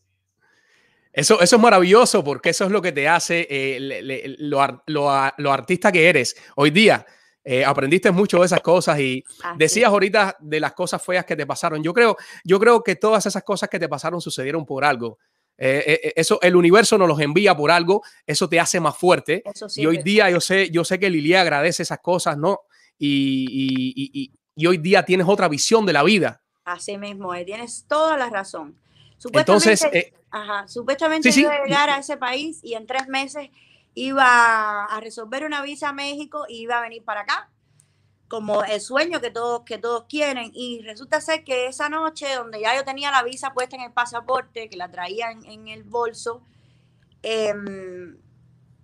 [1.14, 5.92] Eso, eso es maravilloso porque eso es lo que te hace eh, lo, lo, artista
[5.92, 6.36] que eres.
[6.56, 7.06] Hoy día
[7.44, 9.24] eh, aprendiste mucho de esas cosas y
[9.56, 11.82] decías ahorita de las cosas feas que te pasaron.
[11.84, 15.20] Yo creo, yo creo que todas esas cosas que te pasaron sucedieron por algo.
[15.58, 18.96] Eh, eh, eh, eso, el universo nos los envía por algo, eso te hace más
[18.96, 19.44] fuerte.
[19.76, 22.62] y hoy día yo sé, yo sé que Lilia agradece esas cosas, ¿no?
[23.00, 24.32] Y,
[24.68, 26.42] hoy día tienes otra visión de la vida.
[26.66, 28.76] Así mismo, tienes toda la razón.
[29.18, 33.50] Supuestamente, Entonces, ajá, supuestamente iba a llegar a ese país y en tres meses
[33.96, 37.50] iba a resolver una visa a México y iba a venir para acá
[38.28, 40.52] como el sueño que todos, que todos quieren.
[40.54, 43.92] Y resulta ser que esa noche, donde ya yo tenía la visa puesta en el
[43.92, 46.42] pasaporte, que la traía en, el bolso,
[47.24, 48.18] em,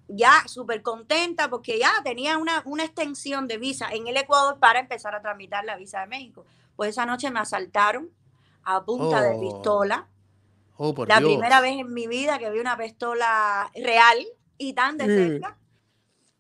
[0.08, 4.80] ya súper contenta porque ya tenía una, una, extensión de visa en el Ecuador para
[4.80, 6.46] empezar a tramitar la visa de México.
[6.76, 8.10] Pues esa noche me asaltaron
[8.64, 9.40] a punta de oh.
[9.40, 10.08] pistola.
[10.78, 14.18] Oh, la primera vez en mi vida que vi una pistola real
[14.58, 15.58] y tan de cerca.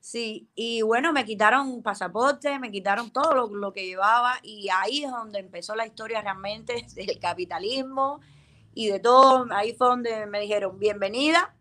[0.03, 5.09] Sí, y bueno, me quitaron pasaporte, me quitaron todo lo, que llevaba y ahí es
[5.09, 8.19] donde empezó la historia realmente del capitalismo
[8.73, 9.47] y de todo.
[9.51, 11.55] Ahí fue donde me dijeron, bienvenida,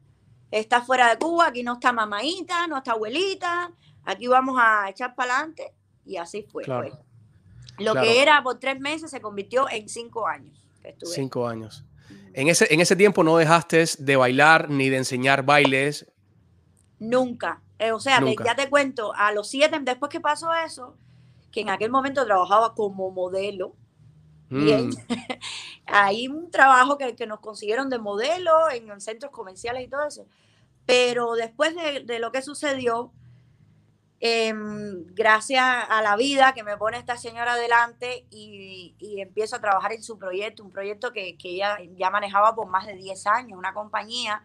[0.51, 3.71] está fuera de Cuba, aquí no está mamadita, no está abuelita,
[4.03, 5.73] aquí vamos a echar para adelante
[6.05, 6.65] y así fue.
[6.65, 6.95] Pues.
[7.79, 10.67] Lo que era por tres meses se convirtió en cinco años.
[11.05, 11.85] cinco años.
[12.33, 16.11] En ese, en ese tiempo no dejaste de bailar ni de enseñar bailes.
[16.99, 17.62] Nunca.
[17.83, 20.97] Eh, o sea, ya te cuento, a los siete, después que pasó eso,
[21.51, 23.75] que en aquel momento trabajaba como modelo,
[24.49, 24.93] bien, mm.
[25.87, 30.27] hay un trabajo que, que, nos consiguieron de modelo en centros comerciales y todo eso.
[30.87, 33.13] Pero después de, de lo que sucedió,
[34.21, 39.61] em, gracias a la vida que me pone esta señora adelante y, y, empiezo a
[39.61, 43.27] trabajar en su proyecto, un proyecto que, que ella ya manejaba por más de 10
[43.27, 44.45] años, una compañía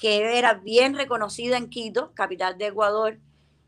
[0.00, 3.18] que era bien reconocida en Quito, capital de Ecuador.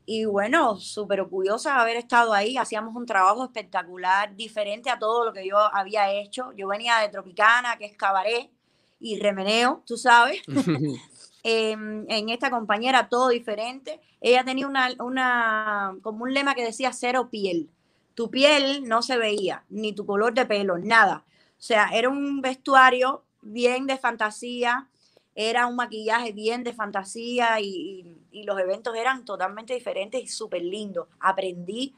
[0.07, 2.57] Y bueno, súper orgullosa de haber estado ahí.
[2.57, 6.53] Hacíamos un trabajo espectacular, diferente a todo lo que yo había hecho.
[6.57, 8.51] Yo venía de Tropicana, que es cabaret
[8.99, 10.42] y remeneo, tú sabes.
[11.45, 14.01] Em, en esta compañera todo diferente.
[14.21, 17.68] Ella tenía una, una, como un lema que decía cero piel.
[18.14, 21.25] Tu piel no se veía, ni tu color de pelo, nada.
[21.59, 24.88] O sea, era un vestuario bien de fantasía,
[25.35, 31.07] era un maquillaje bien de fantasía y, los eventos eran totalmente diferentes y súper lindos.
[31.21, 31.95] Aprendí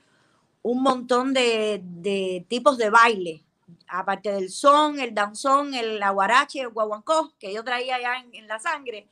[0.62, 3.44] un montón de, tipos de baile,
[3.88, 8.58] aparte del son, el danzón, el aguarache, el guaguancó, que yo traía ya en, la
[8.58, 9.08] sangre.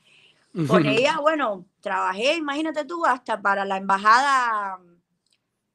[0.67, 4.79] Con ella, bueno, trabajé, imagínate tú, hasta para la embajada,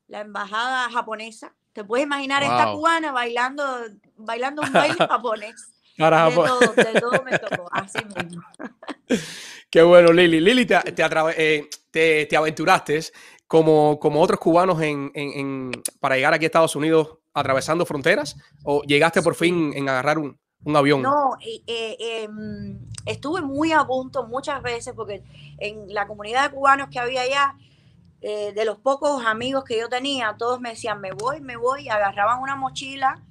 [0.08, 1.56] la embajada japonesa.
[1.74, 3.64] Te puedes imaginar esta cubana bailando,
[4.18, 5.77] bailando un baile japonés.
[5.98, 8.44] De todo, de todo me tocó, así mismo.
[9.70, 10.40] Qué bueno, Lili.
[10.40, 13.00] Lili, te, eh, te, te, aventuraste
[13.48, 18.84] como, como otros cubanos en, en, para llegar aquí a Estados Unidos atravesando fronteras o
[18.84, 21.02] llegaste por fin en agarrar un, un avión?
[21.02, 25.24] No, eh, em, estuve muy a punto muchas veces porque
[25.58, 27.56] en la comunidad de cubanos que había allá,
[28.22, 31.90] eh, de los pocos amigos que yo tenía, todos me decían, me voy, me voy,
[31.90, 33.24] agarraban una mochila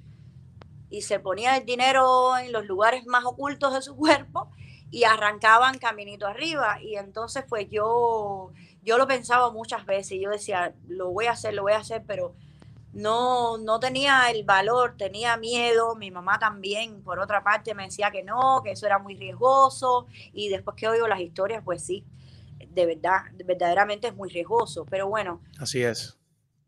[0.89, 4.51] y se ponía el dinero en los lugares más ocultos de su cuerpo
[4.89, 6.81] y arrancaban caminito arriba.
[6.81, 8.51] Y entonces pues yo,
[8.83, 12.03] yo lo pensaba muchas veces, yo decía, lo voy a hacer, lo voy a hacer,
[12.07, 12.35] pero
[12.93, 18.09] no, no tenía el valor, tenía miedo, mi mamá también, por otra parte, me decía
[18.11, 22.03] que no, que eso era muy riesgoso, y después que oigo las historias, pues sí,
[22.69, 25.41] de verdad, verdaderamente es muy riesgoso, pero bueno.
[25.59, 26.16] Así es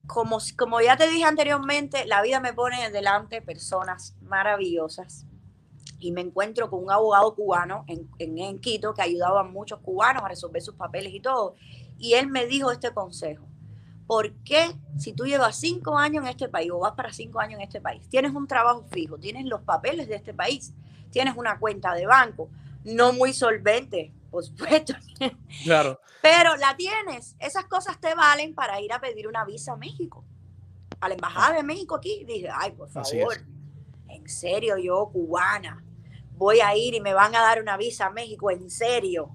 [0.07, 5.25] como, como ya te dije anteriormente, la vida me pone delante personas maravillosas
[5.99, 10.23] y me encuentro con un abogado cubano en, en, Quito que ayudaba a muchos cubanos
[10.23, 11.55] a resolver sus papeles y todo.
[11.97, 13.45] Y él me dijo este consejo.
[14.07, 17.59] ¿Por qué si tú llevas cinco años en este país o vas para cinco años
[17.59, 20.73] en este país, tienes un trabajo fijo, tienes los papeles de este país,
[21.11, 22.49] tienes una cuenta de banco,
[22.83, 24.93] no muy solvente, por supuesto.
[25.63, 25.99] Claro.
[26.21, 27.35] Pero la tienes.
[27.39, 30.23] Esas cosas te valen para ir a pedir una visa a México.
[30.99, 32.23] A la embajada de México aquí.
[32.25, 33.37] Dije, ay, por favor.
[34.07, 35.83] En serio, yo, cubana,
[36.35, 38.51] voy a ir y me van a dar una visa a México.
[38.51, 39.31] En serio.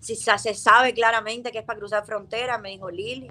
[0.00, 3.30] Si se sabe claramente que es para cruzar frontera, me dijo Lili,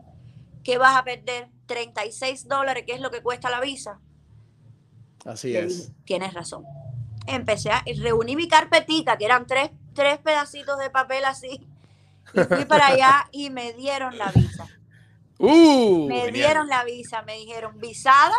[0.64, 1.50] ¿qué vas a perder?
[1.66, 4.00] 36 dólares, que es lo que cuesta la visa.
[5.26, 5.92] Así es.
[6.04, 6.66] Tienes razón.
[7.26, 11.68] Empecé a reunir mi carpetita, que eran tres tres pedacitos de papel así.
[12.34, 14.68] Y fui para allá y me dieron la visa.
[15.40, 18.36] Uh, me dieron la visa, me dijeron visada.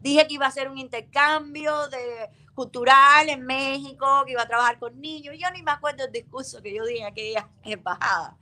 [0.00, 4.78] Dije que iba a hacer un intercambio de cultural en México, que iba a trabajar
[4.78, 5.34] con niños.
[5.38, 8.38] Yo ni me acuerdo el discurso que yo dije en aquella embajada.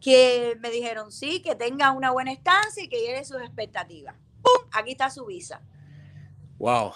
[0.00, 4.14] Que me dijeron sí, que tenga una buena estancia y que llene sus expectativas.
[4.40, 4.66] ¡Pum!
[4.72, 5.60] Aquí está su visa.
[6.58, 6.92] Wow.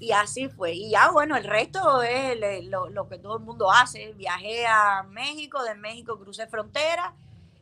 [0.00, 0.72] Y así fue.
[0.72, 4.14] Y ya, bueno, el resto es lo, que todo el mundo hace.
[4.14, 7.14] Viajé a México, de México crucé frontera,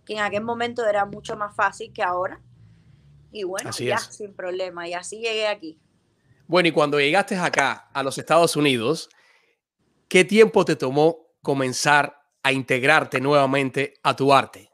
[0.07, 2.41] que en aquel momento era mucho más fácil que ahora.
[3.33, 4.87] Y bueno, ya sin problema.
[4.87, 5.81] Y así llegué aquí.
[6.47, 9.11] Bueno, y cuando llegaste acá, a los Estados Unidos,
[10.07, 14.71] ¿qué tiempo te tomó comenzar a integrarte nuevamente a tu arte?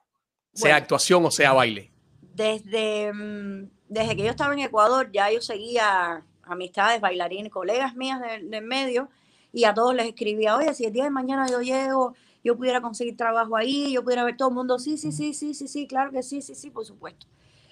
[0.52, 1.90] Sea actuación o sea baile.
[2.20, 8.20] Desde, mm, desde que yo estaba en Ecuador, ya yo seguía amistades, bailarines, colegas mías
[8.20, 9.08] del medio,
[9.52, 12.80] y a todos les escribía, oye, si el día de mañana yo llego, yo pudiera
[12.80, 15.86] conseguir trabajo ahí, yo pudiera ver todo el mundo, sí, sí, sí, sí, sí, sí,
[15.86, 17.26] claro que sí, sí, sí, por supuesto.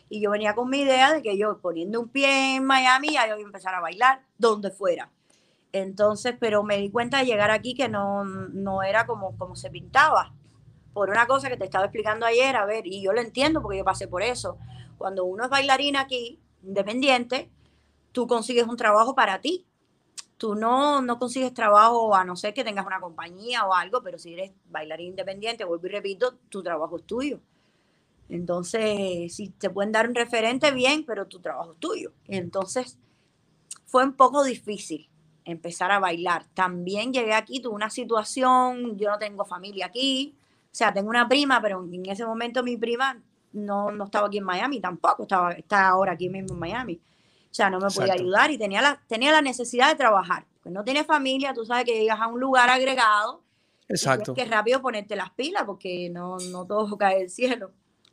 [0.08, 3.26] Y yo venía con mi idea de que yo poniendo un pie en Miami, ya
[3.26, 5.10] yo iba a empezar a bailar donde fuera.
[5.72, 9.70] Entonces, pero me di cuenta de llegar aquí que no, no era como, como se
[9.70, 10.34] pintaba.
[10.92, 13.78] Por una cosa que te estaba explicando ayer, a ver, y yo lo entiendo porque
[13.78, 14.58] yo pasé por eso.
[14.98, 17.50] Cuando uno es bailarina aquí, independiente,
[18.12, 19.66] tú consigues un trabajo para ti.
[20.36, 24.18] Tú no, no consigues trabajo a no ser que tengas una compañía o algo, pero
[24.18, 27.40] si eres bailarín independiente, vuelvo y repito, tu trabajo es tuyo.
[28.28, 32.12] Entonces, si te pueden dar un referente, bien, pero tu trabajo es tuyo.
[32.26, 32.98] Entonces,
[33.84, 35.08] fue un poco difícil
[35.44, 36.46] empezar a bailar.
[36.54, 41.28] También llegué aquí, tuve una situación, yo no tengo familia aquí, o sea, tengo una
[41.28, 43.20] prima, pero en ese momento mi prima
[43.52, 47.00] no, no estaba aquí en Miami tampoco, estaba, está ahora aquí mismo en Miami.
[47.52, 50.46] O sea, no me podía ayudar y tenía la, tenía la necesidad de trabajar.
[50.62, 53.42] Pues no tienes familia, tú sabes que llegas a un lugar agregado.
[53.90, 54.32] Exacto.
[54.32, 57.72] que rápido ponerte las pilas porque no, no todo cae del cielo.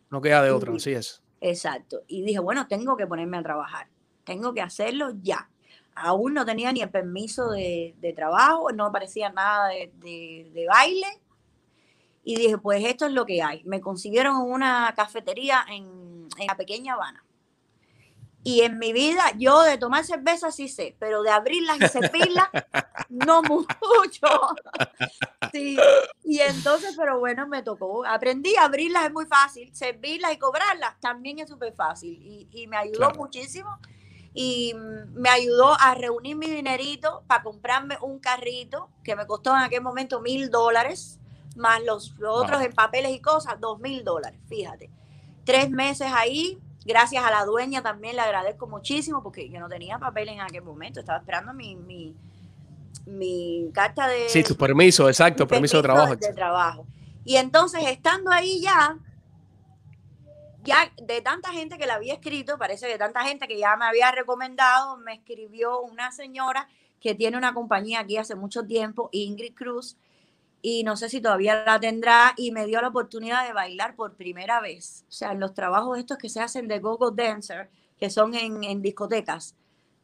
[0.09, 1.23] No queda de otro, así es.
[1.39, 2.01] Exacto.
[2.07, 3.87] Y dije, bueno, tengo que ponerme a trabajar.
[4.25, 5.49] Tengo que hacerlo ya.
[5.95, 11.07] Aún no tenía ni el permiso de, trabajo, no aparecía nada de, de, baile.
[12.25, 13.63] Y dije, pues esto es lo que hay.
[13.63, 17.23] Me consiguieron una cafetería en, en la pequeña Habana.
[18.43, 22.47] Y en mi vida, yo de tomar cerveza sí sé, pero de abrirlas y servirlas,
[23.09, 23.67] no mucho.
[25.51, 25.77] Sí.
[26.23, 28.05] Y entonces, pero bueno, me tocó.
[28.05, 29.73] Aprendí a abrirlas, es muy fácil.
[29.73, 32.47] Servirlas y cobrarlas también es súper fácil.
[32.51, 33.79] Y, me ayudó muchísimo.
[34.31, 39.63] Y me ayudó a reunir mi dinerito para comprarme un carrito que me costó en
[39.63, 41.19] aquel momento mil dólares,
[41.55, 44.91] más los, otros en papeles y cosas, dos mil dólares, fíjate.
[45.45, 49.99] Tres meses ahí, Gracias a la dueña también le agradezco muchísimo porque yo no tenía
[49.99, 52.15] papel en aquel momento, estaba esperando mi, mi,
[53.05, 54.27] mi carta de...
[54.27, 56.15] Sí, tu permiso, exacto, permiso, de trabajo.
[56.15, 56.87] De trabajo.
[57.23, 58.97] Y entonces, estando ahí ya,
[60.63, 63.85] ya de tanta gente que la había escrito, parece que tanta gente que ya me
[63.85, 66.67] había recomendado, me escribió una señora
[66.99, 69.95] que tiene una compañía aquí hace mucho tiempo, Ingrid Cruz,
[70.61, 74.15] y no sé si todavía la tendrá y me dio la oportunidad de bailar por
[74.15, 75.05] primera vez.
[75.07, 78.81] O sea, en los trabajos estos que se hacen de go-go dancer, que son en,
[78.81, 79.55] discotecas.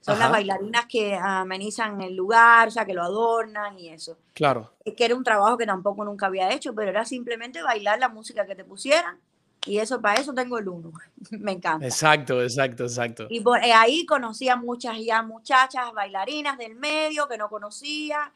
[0.01, 4.19] Son las bailarinas que amenizan el lugar, o sea, que lo adornan y eso.
[4.33, 4.71] Claro.
[4.85, 8.09] Es que era un trabajo que tampoco nunca había hecho, pero era simplemente bailar la
[8.09, 9.17] música que te pusieran.
[9.65, 10.91] Y eso, para eso tengo el uno.
[11.31, 11.87] Me encanta.
[11.87, 13.25] Exacto, exacto, exacto.
[13.31, 18.31] Y por, eh, ahí conocí a muchas ya muchachas bailarinas del medio que no conocía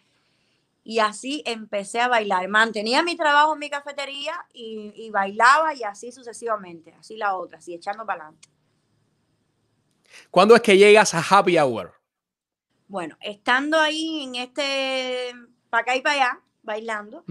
[0.83, 2.47] y así empecé a bailar.
[2.47, 7.73] Mantenía mi trabajo en mi cafetería y, bailaba y así sucesivamente, así la otra, así
[7.73, 8.49] echando para adelante.
[10.31, 11.93] ¿Cuándo es que llegas a Happy Hour?
[12.87, 15.35] Bueno, estando ahí en este,
[15.69, 17.23] para acá y para allá, bailando,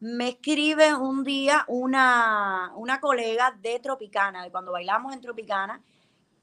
[0.00, 5.80] me escribe un día una, una colega de Tropicana, de cuando bailamos en Tropicana,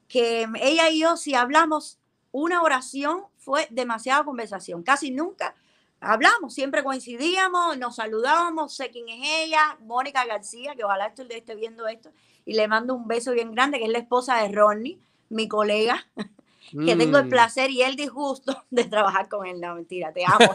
[0.08, 2.00] que ella y yo, si hablamos
[2.32, 4.82] una oración, fue demasiada conversación.
[4.84, 5.56] Casi nunca
[6.04, 11.88] hablamos, siempre coincidíamos, nos saludábamos, sé quién es ella, Mónica García, que ojalá esté viendo
[11.88, 12.12] esto,
[12.46, 15.00] y le mando un beso bien grande, que es la esposa de Ronnie,
[15.30, 16.06] mi colega,
[16.86, 17.30] que tengo el mm.
[17.30, 19.60] placer y el disgusto de trabajar con él.
[19.60, 20.52] No, mentira, te amo.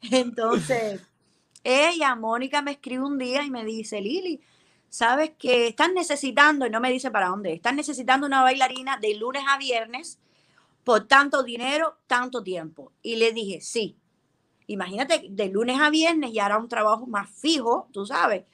[0.10, 1.00] Entonces,
[1.64, 4.40] ella, Mónica, me escribe un día y me dice, Lili,
[4.88, 9.14] sabes que están necesitando, y no me dice para dónde, están necesitando una bailarina de
[9.14, 10.18] lunes a viernes
[10.88, 12.94] por tanto dinero, tanto tiempo.
[13.02, 13.98] Y le dije, sí.
[14.68, 18.46] Imagínate, de lunes a viernes ya era un trabajo más fijo, tú sabes.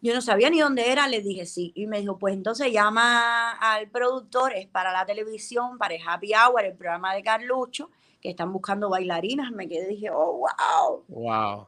[0.00, 1.72] Yo no sabía ni dónde era, le dije sí.
[1.74, 6.30] Y me dijo, pues entonces llama al productor, es para la televisión, para el Happy
[6.34, 7.90] Hour, el programa de Carlucho,
[8.20, 9.50] que están buscando bailarinas.
[9.50, 11.04] Me quedé dije, oh, wow.
[11.08, 11.66] Wow.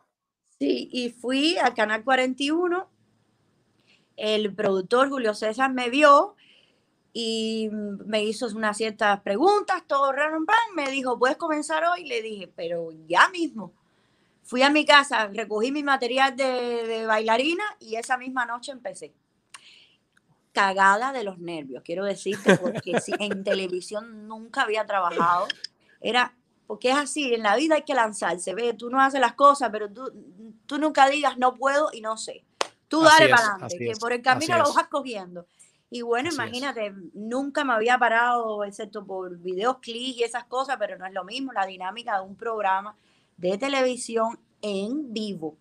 [0.60, 2.88] Sí, y fui al Canal 41.
[4.16, 6.36] El productor Julio César me vio
[7.12, 10.40] y me hizo unas ciertas preguntas, todo raro,
[10.74, 12.04] me dijo, ¿puedes comenzar hoy?
[12.06, 13.72] Le dije, pero ya mismo.
[14.42, 19.12] Fui a mi casa, recogí mi material de, bailarina y esa misma noche empecé.
[20.52, 25.48] Cagada de los nervios, quiero decirte, porque si en televisión nunca había trabajado,
[26.00, 26.34] era,
[26.66, 29.68] porque es así, en la vida hay que lanzarse, ve, tú no haces las cosas,
[29.70, 30.10] pero tú,
[30.66, 32.44] tú nunca digas no puedo y no sé.
[32.88, 35.46] Tú dale para adelante, que por el camino lo vas cogiendo.
[35.94, 40.96] Y bueno, imagínate, nunca me había parado, excepto por videos clics y esas cosas, pero
[40.96, 42.96] no es lo mismo la dinámica de un programa
[43.36, 45.54] de televisión en vivo.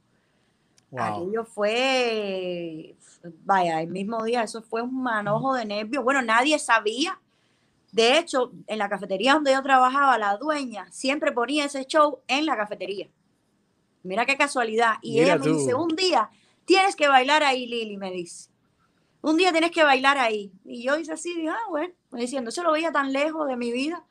[0.97, 2.95] Aquello fue,
[3.43, 6.01] vaya, el mismo día, eso fue un manojo de nervios.
[6.01, 7.19] Bueno, nadie sabía.
[7.91, 12.45] De hecho, en la cafetería donde yo trabajaba, la dueña siempre ponía ese show en
[12.45, 13.09] la cafetería.
[14.03, 14.93] Mira qué casualidad.
[15.01, 16.29] Y ella me dice, un día
[16.63, 18.51] tienes que bailar ahí, Lili, me dice.
[19.22, 20.51] Un día tienes que bailar ahí.
[20.65, 23.72] Y yo hice así, dije, ah, bueno, diciendo, se lo veía tan lejos de mi
[23.72, 24.05] vida.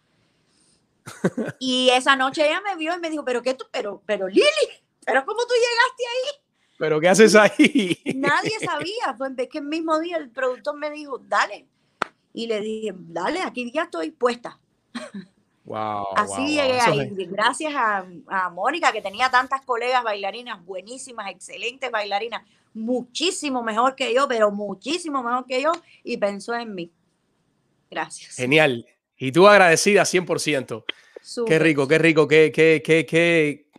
[1.58, 4.44] Y esa noche ella me vio y me dijo, pero qué tú, pero, pero Lili,
[5.04, 6.44] pero ¿cómo tú llegaste ahí?
[6.78, 8.00] ¿Pero qué haces ahí?
[8.16, 11.68] Nadie sabía, pues que el mismo día el productor me dijo, dale.
[12.32, 14.58] Y le dije, dale, aquí ya estoy puesta.
[15.70, 17.26] Wow, Así llegué ahí.
[17.26, 22.42] Gracias a, a Mónica, que tenía tantas colegas bailarinas buenísimas, excelentes bailarinas,
[22.74, 25.70] muchísimo mejor que yo, pero muchísimo mejor que yo,
[26.02, 26.90] y pensó en mí.
[27.88, 28.34] Gracias.
[28.34, 28.84] Genial.
[29.16, 30.84] Y tú agradecida 100%.
[31.46, 33.69] Qué rico, qué rico, qué, qué, qué, qué,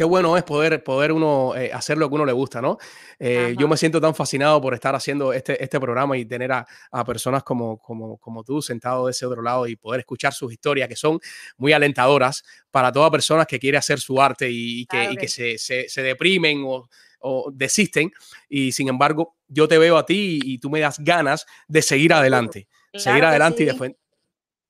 [0.00, 2.78] qué bueno es poder, poder uno eh, hacer lo que uno le gusta, ¿no?
[3.18, 6.66] Eh, yo me siento tan fascinado por estar haciendo este, este programa y tener a,
[6.90, 10.54] a, personas como, como, como tú sentado de ese otro lado y poder escuchar sus
[10.54, 11.20] historias que son
[11.58, 15.58] muy alentadoras para toda persona que quiere hacer su arte y, que, y que se,
[15.58, 16.88] se, se, deprimen o,
[17.20, 18.10] o, desisten.
[18.48, 22.14] Y sin embargo, yo te veo a ti y, tú me das ganas de seguir
[22.14, 22.68] adelante.
[22.94, 23.98] seguir adelante y defender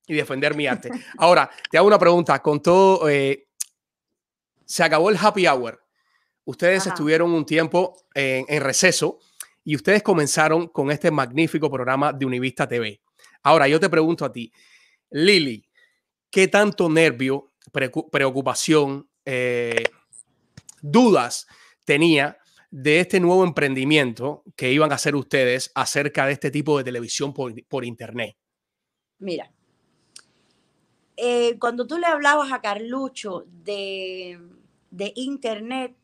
[0.08, 0.90] y defender mi arte.
[1.18, 2.42] Ahora, te hago una pregunta.
[2.42, 3.46] Con todo, eh,
[4.70, 5.84] se acabó el happy hour.
[6.44, 9.18] Ustedes estuvieron un tiempo en, receso
[9.64, 13.00] y ustedes comenzaron con este magnífico programa de Univista TV.
[13.42, 14.52] Ahora, yo te pregunto a ti,
[15.10, 15.66] Lili,
[16.30, 17.52] ¿qué tanto nervio,
[18.12, 19.82] preocupación, eh,
[20.80, 21.48] dudas
[21.84, 22.38] tenía
[22.70, 27.34] de este nuevo emprendimiento que iban a hacer ustedes acerca de este tipo de televisión
[27.34, 28.36] por, por Internet?
[29.18, 29.52] Mira,
[31.16, 34.38] eh, cuando tú le hablabas a Carlucho de,
[35.14, 35.94] Internet,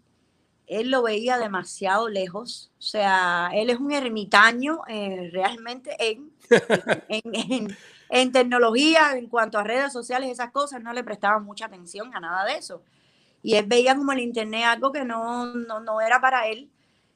[0.66, 2.70] él lo veía demasiado lejos.
[2.78, 5.96] O sea, él es un ermitaño eh, realmente
[7.08, 7.76] en,
[8.08, 12.20] en, tecnología, en cuanto a redes sociales, esas cosas, no le prestaba mucha atención a
[12.20, 12.82] nada de eso.
[13.42, 16.70] Y él veía como el Internet algo que no, no, era para él.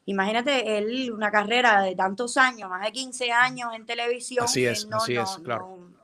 [0.06, 4.44] Imagínate, él, una carrera de tantos años, más de 15 años en televisión.
[4.44, 5.99] Así es, así es, claro no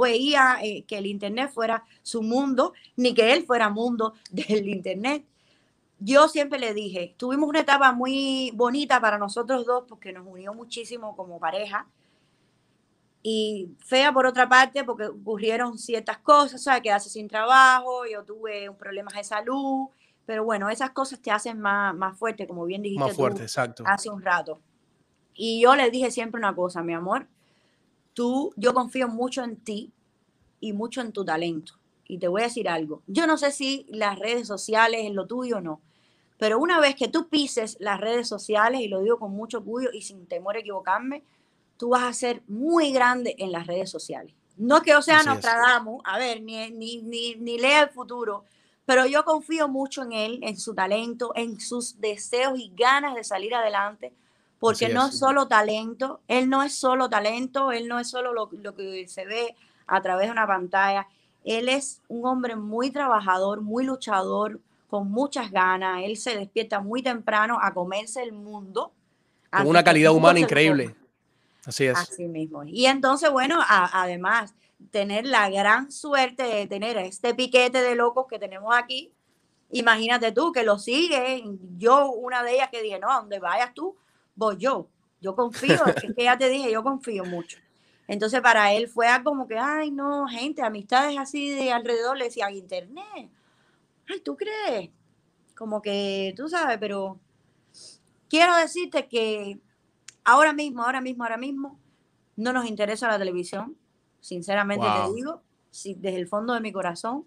[0.00, 5.24] veía eh, que el Internet fuera su mundo, ni que él fuera mundo del Internet.
[5.98, 10.54] Yo siempre le dije, tuvimos una etapa muy bonita para nosotros dos porque nos unió
[10.54, 11.86] muchísimo como pareja
[13.22, 16.82] y fea por otra parte porque ocurrieron ciertas cosas, ¿sabes?
[16.82, 19.88] Quedarse sin trabajo, yo tuve problemas de salud,
[20.24, 23.84] pero bueno, esas cosas te hacen más, más fuerte, como bien dijiste más fuerte, exacto.
[23.86, 24.60] hace un rato.
[25.34, 27.26] Y yo le dije siempre una cosa, mi amor,
[28.20, 29.94] tú, yo confío mucho en ti
[30.60, 31.72] y mucho en tu talento.
[32.04, 33.00] Y te voy a decir algo.
[33.06, 35.80] Yo no sé si las redes sociales es lo tuyo o no,
[36.36, 39.88] pero una vez que tú pises las redes sociales, y lo digo con mucho orgullo
[39.90, 41.24] y sin temor a equivocarme,
[41.78, 44.34] tú vas a ser muy grande en las redes sociales.
[44.58, 48.44] No es que yo sea Nostradamus, a ver, ni, ni, ni, ni lea el futuro,
[48.84, 53.24] pero yo confío mucho en él, en su talento, en sus deseos y ganas de
[53.24, 54.12] salir adelante,
[54.60, 58.50] porque no es solo talento, él no es solo talento, él no es solo lo,
[58.52, 59.56] lo que se ve
[59.86, 61.08] a través de una pantalla,
[61.44, 67.02] él es un hombre muy trabajador, muy luchador, con muchas ganas, él se despierta muy
[67.02, 68.92] temprano a comerse el mundo.
[69.50, 70.94] Con una calidad humana increíble.
[71.64, 71.96] Así es.
[71.96, 72.64] Así mismo.
[72.64, 74.54] Y entonces, bueno, además,
[74.90, 79.12] tener la gran suerte de tener este piquete de locos que tenemos aquí,
[79.70, 81.44] imagínate tú que lo sigue.
[81.78, 83.96] Yo, una de ellas que dije, no, donde vayas tú,
[84.40, 84.88] voy yo.
[85.20, 87.58] Yo confío, es que ya te dije, yo confío mucho.
[88.08, 92.54] Entonces para él fue como que, ay, no, gente, amistades así de alrededor, le decían
[92.54, 93.30] internet.
[94.08, 94.90] Ay, ¿tú crees?
[95.54, 97.20] Como que, tú sabes, pero
[98.28, 99.60] quiero decirte que
[100.24, 101.78] ahora mismo, ahora mismo, ahora mismo,
[102.34, 103.76] no nos interesa la televisión.
[104.20, 107.26] Sinceramente te digo, si, desde el fondo de mi corazón,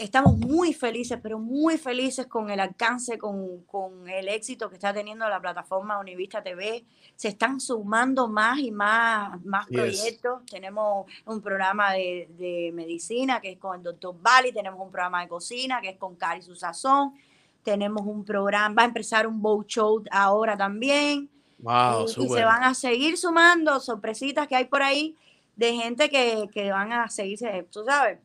[0.00, 4.94] estamos muy felices, pero muy felices con el alcance, con, con, el éxito que está
[4.94, 6.84] teniendo la plataforma Univista TV.
[7.14, 10.44] Se están sumando más y más, más proyectos.
[10.50, 15.20] Tenemos un programa de, de, medicina que es con el doctor Bali, tenemos un programa
[15.22, 17.14] de cocina que es con Cari Sazón,
[17.62, 21.28] tenemos un programa, va a empezar un bow show ahora también.
[21.58, 25.14] Wow, y, y se van a seguir sumando sorpresitas que hay por ahí
[25.56, 28.18] de gente que, que van a seguirse, tú sabes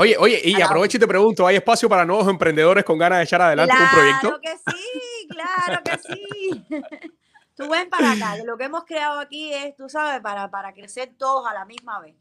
[0.00, 3.24] Oye, oye, y aprovecho y te pregunto, ¿hay espacio para nuevos emprendedores con ganas de
[3.24, 4.28] echar adelante un proyecto?
[4.28, 6.66] Claro que sí, claro que sí.
[7.54, 11.12] tú ven para acá, lo que hemos creado aquí es, tú sabes, para, para crecer
[11.18, 12.14] todos a la misma vez.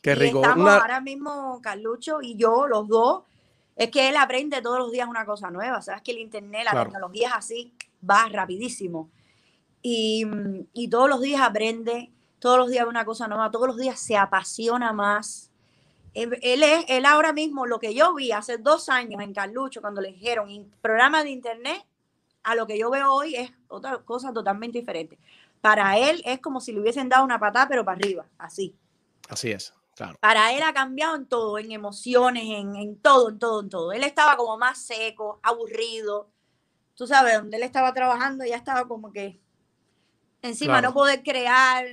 [0.00, 0.40] Qué rico.
[0.40, 3.24] estamos ahora mismo, Carlucho y yo, los dos,
[3.76, 5.82] es que él aprende todos los días una cosa nueva.
[5.82, 7.74] Sabes que el internet, la tecnología es así,
[8.08, 9.10] va rapidísimo.
[9.82, 10.24] Y,
[10.72, 14.16] y todos los días aprende, todos los días una cosa nueva, todos los días se
[14.16, 15.50] apasiona más
[16.16, 20.00] él, es, él ahora mismo, lo que yo vi hace dos años en Carlucho, cuando
[20.00, 21.84] le dijeron programa de internet,
[22.42, 25.18] a lo que yo veo hoy es otra cosa totalmente diferente.
[25.60, 28.74] Para él es como si le hubiesen dado una patada, pero para arriba, así.
[29.28, 30.16] Así es, claro.
[30.20, 33.92] Para él ha cambiado en todo, en emociones, en, en todo, en todo, en todo.
[33.92, 36.30] Él estaba como más seco, aburrido.
[36.94, 39.38] Tú sabes, donde él estaba trabajando ya estaba como que
[40.40, 41.84] encima no poder crear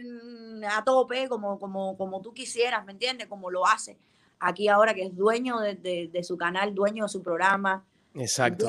[0.69, 3.27] a tope como, como, como tú quisieras, ¿me entiendes?
[3.27, 3.97] Como lo hace
[4.43, 7.85] aquí ahora que es dueño de, su canal, dueño de su programa.
[8.15, 8.65] Exacto.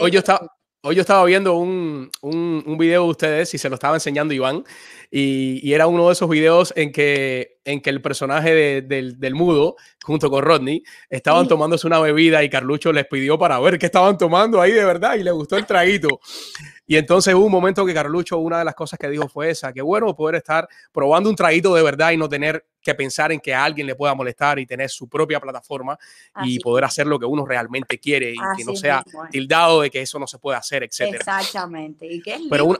[0.00, 3.74] hoy, yo estaba, hoy yo estaba viendo un, un, video de ustedes y se lo
[3.74, 4.64] estaba enseñando Iván
[5.18, 10.30] y, era uno de esos videos en que, en que el personaje del, mudo junto
[10.30, 14.60] con Rodney estaban tomándose una bebida y Carlucho les pidió para ver qué estaban tomando
[14.60, 16.20] ahí de verdad y le gustó el traguito.
[16.86, 19.72] Y entonces hubo un momento que Carlucho, una de las cosas que dijo fue esa,
[19.72, 23.40] que bueno poder estar probando un traguito de verdad y no tener que pensar en
[23.40, 25.98] que a alguien le pueda molestar y tener su propia plataforma
[26.44, 30.02] y poder hacer lo que uno realmente quiere y que no sea tildado de que
[30.02, 31.14] eso no se puede hacer, etc.
[31.14, 32.06] Exactamente.
[32.06, 32.78] Y que es Pero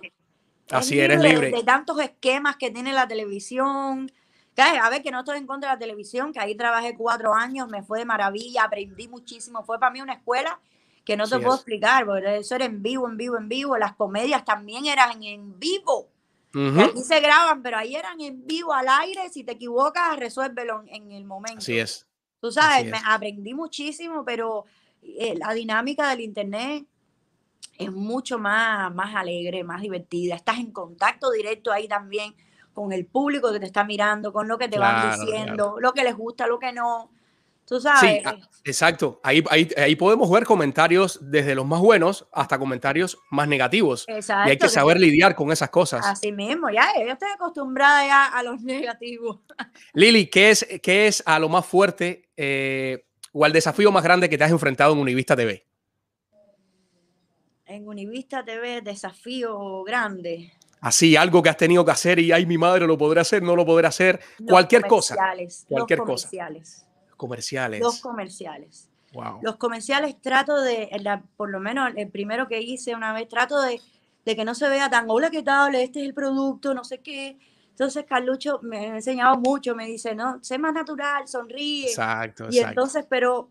[0.70, 1.50] así eres libre.
[1.50, 4.10] De, tantos esquemas que tiene la televisión.
[4.56, 7.68] A ver, que no estoy en contra de la televisión, que ahí trabajé cuatro años,
[7.68, 10.58] me fue de maravilla, aprendí muchísimo, fue para mí una escuela
[11.04, 13.76] que no te puedo explicar, porque eso era en vivo, en vivo, en vivo.
[13.76, 16.08] Las comedias también eran en vivo.
[16.54, 19.28] Aquí se graban, pero ahí eran en vivo, al aire.
[19.28, 21.58] Si te equivocas, resuélvelo en el momento.
[21.58, 22.06] Así es.
[22.40, 24.64] Tú sabes, me aprendí muchísimo, pero
[25.02, 26.86] eh, la dinámica del Internet
[27.78, 30.34] es mucho más, más alegre, más divertida.
[30.34, 32.34] Estás en contacto directo ahí también
[32.72, 36.04] con el público que te está mirando, con lo que te van diciendo, lo que
[36.04, 37.10] les gusta, lo que no.
[37.66, 38.00] Tú sabes.
[38.00, 39.20] Sí, ah, exacto.
[39.24, 44.04] Ahí, ahí, podemos ver comentarios desde los más buenos hasta comentarios más negativos.
[44.06, 46.06] Exacto, y hay que saber lidiar con esas cosas.
[46.06, 49.40] Así mismo, ya yo estoy acostumbrada ya a los negativos.
[49.94, 54.28] Lili, ¿qué es, qué es a lo más fuerte eh, o al desafío más grande
[54.28, 55.65] que te has enfrentado en Univista TV?
[57.66, 60.52] En Univista TV, desafío grande.
[60.80, 63.56] Así, algo que has tenido que hacer y ay, mi madre lo podrá hacer, no
[63.56, 65.16] lo podrá hacer, cualquier cosa.
[65.68, 66.28] Cualquier cosa
[67.16, 67.80] comerciales.
[67.80, 68.90] Los comerciales.
[69.40, 70.90] Los comerciales trato de,
[71.36, 73.80] por lo menos el primero que hice una vez, trato de,
[74.24, 75.74] que no se vea tan, hola, ¿qué tal?
[75.74, 77.38] Este es el producto, no sé qué.
[77.70, 81.88] Entonces Carlucho me ha enseñado mucho, me dice, no, sé más natural, sonríe.
[81.88, 83.48] Exacto, Y entonces, pero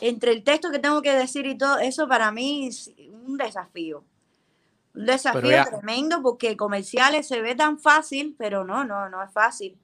[0.00, 4.04] entre el texto que tengo que decir y todo, eso para mí es un desafío.
[4.94, 9.78] Un desafío tremendo porque comerciales se ve tan fácil, pero no, no, no es fácil.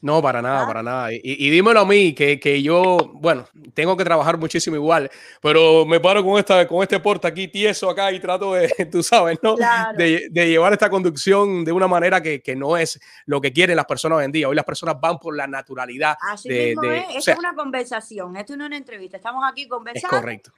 [0.00, 1.08] No, para nada, para nada.
[1.12, 5.10] Y, dímelo a mí, que, que, yo, bueno, tengo que trabajar muchísimo igual,
[5.42, 9.02] pero me paro con, esta, con este porte aquí tieso acá y trato de, tú
[9.02, 9.56] sabes, ¿no?
[9.96, 13.74] De, de, llevar esta conducción de una manera que, que, no es lo que quieren
[13.74, 14.48] las personas hoy en día.
[14.48, 16.16] Hoy las personas van por la naturalidad.
[16.20, 17.16] Así mismo es.
[17.16, 19.16] Esto es una conversación, esto no es una entrevista.
[19.16, 20.16] Estamos aquí conversando.
[20.16, 20.52] Es correcto.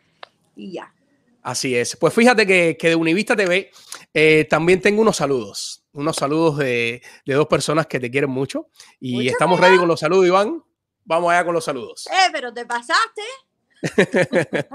[0.55, 0.93] Y ya.
[1.43, 1.97] Así es.
[1.97, 3.71] Pues fíjate que, de Univista TV
[4.13, 5.85] eh, también tengo unos saludos.
[5.93, 8.69] Unos saludos de, dos personas que te quieren mucho.
[8.99, 10.63] Y estamos ready con los saludos, Iván.
[11.05, 12.07] Vamos allá con los saludos.
[12.07, 13.23] Eh, pero te pasaste.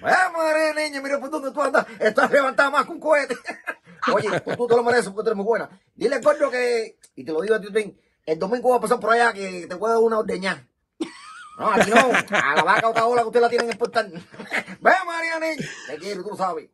[0.00, 1.86] Madre niña, mira por dónde tú andas.
[1.98, 3.36] Estás levantada más que un cohete.
[4.12, 5.68] Oye, tú, te lo mereces porque tú eres muy buena.
[5.94, 7.68] Dile al gordo que, y te lo digo a ti,
[8.26, 10.69] el domingo va a pasar por allá que te pueda dar una ordeña.
[11.60, 12.10] No, aquí no.
[12.38, 14.08] A la vaca o ola que usted la tienen en exportar.
[14.10, 15.56] Ve, Mariane.
[15.86, 16.70] Te quiero, tú lo sabes.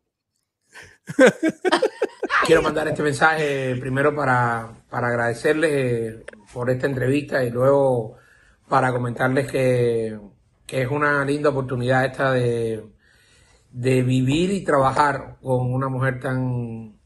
[2.45, 8.15] Quiero mandar este mensaje primero para, para agradecerles eh, por esta entrevista y luego
[8.69, 10.17] para comentarles que,
[10.65, 12.89] que es una linda oportunidad esta de,
[13.71, 16.97] de vivir y trabajar con una mujer tan,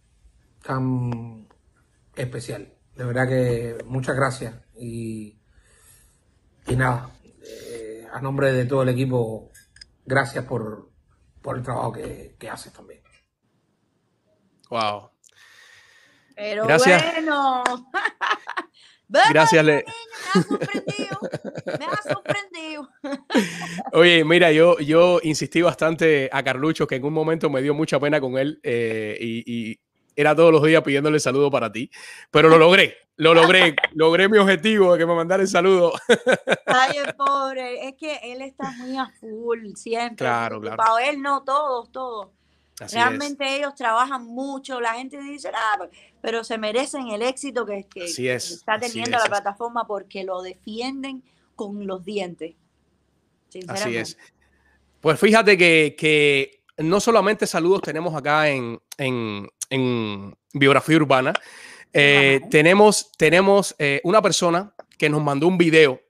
[0.63, 1.47] tan
[2.15, 2.73] especial.
[2.95, 5.39] De verdad que muchas gracias y,
[6.67, 7.09] y nada,
[8.11, 9.51] a nombre de todo el equipo,
[10.05, 10.89] gracias por,
[11.41, 13.01] por el trabajo que, que haces también.
[14.69, 15.11] Wow.
[16.35, 17.03] Pero gracias.
[17.13, 17.63] bueno.
[19.29, 19.83] Gracias, Le.
[19.83, 21.19] Me ha sorprendido.
[21.79, 22.89] Me ha sorprendido.
[23.93, 27.99] Oye, mira, yo, yo insistí bastante a Carlucho, que en un momento me dio mucha
[27.99, 29.79] pena con él eh, y,
[30.15, 31.89] era todos los días pidiéndole saludo para ti,
[32.31, 35.93] pero lo logré, lo logré, logré mi objetivo de que me mandara el saludo.
[36.65, 40.15] Ay, el pobre, es que él está muy a full siempre.
[40.15, 40.77] Claro, claro.
[40.77, 42.29] Para él no, todos, todos.
[42.91, 45.87] Realmente ellos trabajan mucho, la gente dice, ah,
[46.19, 51.21] pero se merecen el éxito que, que, está teniendo la plataforma porque lo defienden
[51.55, 52.55] con los dientes.
[53.67, 54.17] Así es.
[54.99, 58.81] Pues fíjate que, no solamente saludos tenemos acá en,
[60.53, 61.33] Biografía Urbana,
[61.93, 66.01] eh, tenemos, tenemos eh, una persona que nos mandó un video,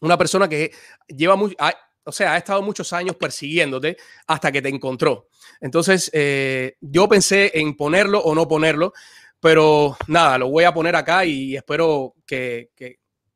[0.00, 0.72] una persona que
[1.06, 1.56] lleva muy,
[2.04, 3.96] o sea, ha estado muchos años persiguiéndote
[4.26, 5.28] hasta que te encontró.
[5.60, 8.92] Entonces, eh, yo pensé en ponerlo o no ponerlo,
[9.38, 12.70] pero nada, lo voy a poner acá y espero que,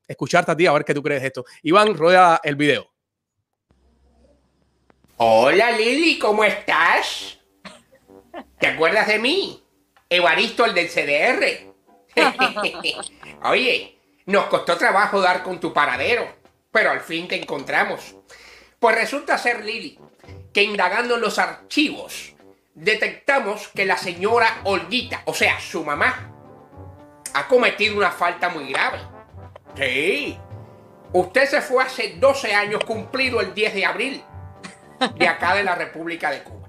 [0.08, 1.44] escucharte a ti a ver qué tú crees de esto.
[1.62, 2.88] Iván, rueda el video.
[5.16, 7.38] Hola Lili, ¿cómo estás?
[8.58, 9.62] ¿Te acuerdas de mí?
[10.08, 11.75] Evaristo, el del CDR.
[13.44, 16.26] Oye, nos costó trabajo dar con tu paradero,
[16.72, 18.16] pero al fin te encontramos.
[18.78, 19.98] Pues resulta ser Lili,
[20.52, 22.34] que indagando en los archivos
[22.74, 26.32] detectamos que la señora Olguita, o sea, su mamá,
[27.34, 28.98] ha cometido una falta muy grave.
[29.76, 30.38] Sí.
[31.12, 34.24] Usted se fue hace 12 años cumplido el 10 de abril
[35.14, 36.68] de acá de la República de Cuba.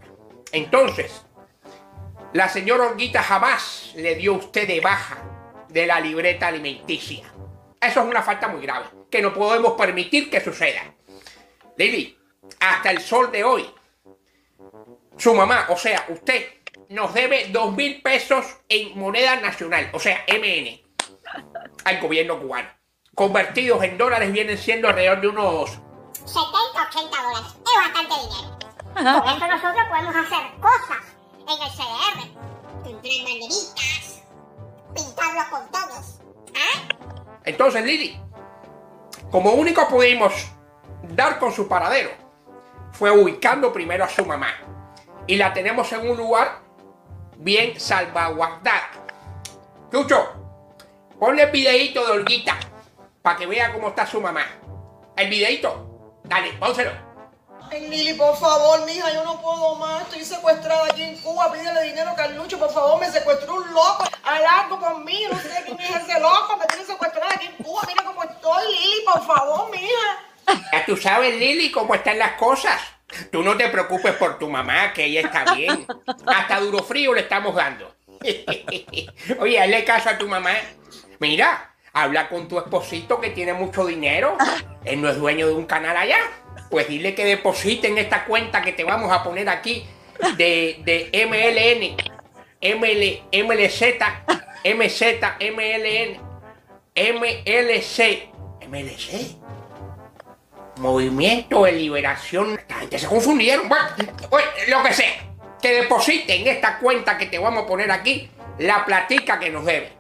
[0.52, 1.26] Entonces,
[2.34, 5.18] la señora Olguita jamás le dio a usted de baja
[5.70, 7.24] de la libreta alimenticia.
[7.80, 10.82] Eso es una falta muy grave, que no podemos permitir que suceda.
[11.78, 12.18] Lili,
[12.60, 13.70] hasta el sol de hoy,
[15.18, 16.46] su mamá, o sea, usted,
[16.90, 20.82] nos debe dos mil pesos en moneda nacional, o sea, MN,
[21.86, 22.70] al gobierno cubano.
[23.14, 25.80] Convertidos en dólares vienen siendo alrededor de unos
[26.28, 27.48] 70, 80 dólares.
[27.66, 28.58] Es bastante dinero.
[28.94, 31.04] Por eso nosotros podemos hacer cosas
[31.48, 32.48] en el CDR.
[32.84, 34.17] Comprar banderitas,
[36.56, 36.88] ¿Ah?
[37.44, 38.20] Entonces, Lili,
[39.32, 40.34] como único pudimos
[41.04, 42.12] dar con su paradero,
[42.92, 44.50] fue ubicando primero a su mamá
[45.28, 46.60] y la tenemos en un lugar
[47.38, 48.90] bien salvaguardada.
[49.92, 50.30] Chucho,
[51.20, 52.58] ponle el videito de Olguita
[53.22, 54.46] para que vea cómo está su mamá.
[55.16, 57.07] El videito, dale, pónselo.
[57.70, 60.04] Ay, Lili, por favor, mija, yo no puedo más.
[60.04, 61.52] Estoy secuestrada aquí en Cuba.
[61.52, 63.00] Pídele dinero a Carlucho, por favor.
[63.00, 64.06] Me secuestró un loco.
[64.24, 65.26] Al algo mí.
[65.30, 66.58] No sé quién es ese loco.
[66.58, 67.82] Me tiene secuestrada aquí en Cuba.
[67.88, 70.62] Mira cómo estoy, Lili, por favor, mija.
[70.72, 72.80] Ya tú sabes, Lili, cómo están las cosas.
[73.32, 75.86] Tú no te preocupes por tu mamá, que ella está bien.
[76.26, 77.96] Hasta duro frío le estamos dando.
[79.40, 80.52] Oye, hazle caso a tu mamá.
[81.20, 84.38] Mira, habla con tu esposito que tiene mucho dinero.
[84.86, 86.20] Él no es dueño de un canal allá.
[86.70, 89.86] Pues dile que deposite en esta cuenta que te vamos a poner aquí
[90.38, 91.96] de, de MLN,
[92.62, 93.82] ML, MLZ,
[94.64, 95.02] MZ,
[95.40, 96.20] MLN,
[96.96, 98.30] MLC,
[98.68, 99.38] MLC.
[100.78, 102.60] Movimiento de Liberación.
[102.70, 103.68] La gente se confundieron.
[103.68, 105.24] Bueno, lo que sea.
[105.62, 109.66] Que deposite en esta cuenta que te vamos a poner aquí la platica que nos
[109.66, 109.92] debe.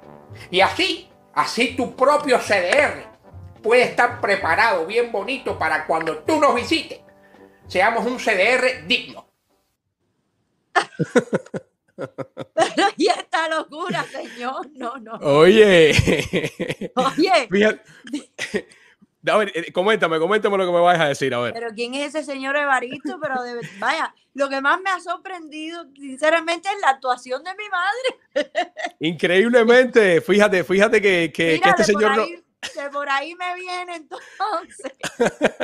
[0.51, 3.16] Y así, así tu propio CDR
[3.61, 6.99] puede estar preparado, bien bonito, para cuando tú nos visites,
[7.67, 9.27] seamos un CDR digno.
[11.95, 14.69] Pero y esta locura, señor.
[14.75, 15.13] No, no.
[15.15, 15.91] Oye.
[16.95, 17.47] Oye.
[19.29, 21.53] A ver, eh, coméntame, coméntame lo que me vayas a decir, a ver.
[21.53, 23.19] Pero ¿quién es ese señor Evaristo?
[23.19, 27.65] Pero de, vaya, lo que más me ha sorprendido, sinceramente, es la actuación de mi
[27.69, 28.51] madre.
[28.99, 32.13] Increíblemente, fíjate, fíjate que, que, este señor...
[32.13, 32.46] Por ahí, no...
[32.91, 34.93] por ahí me viene entonces.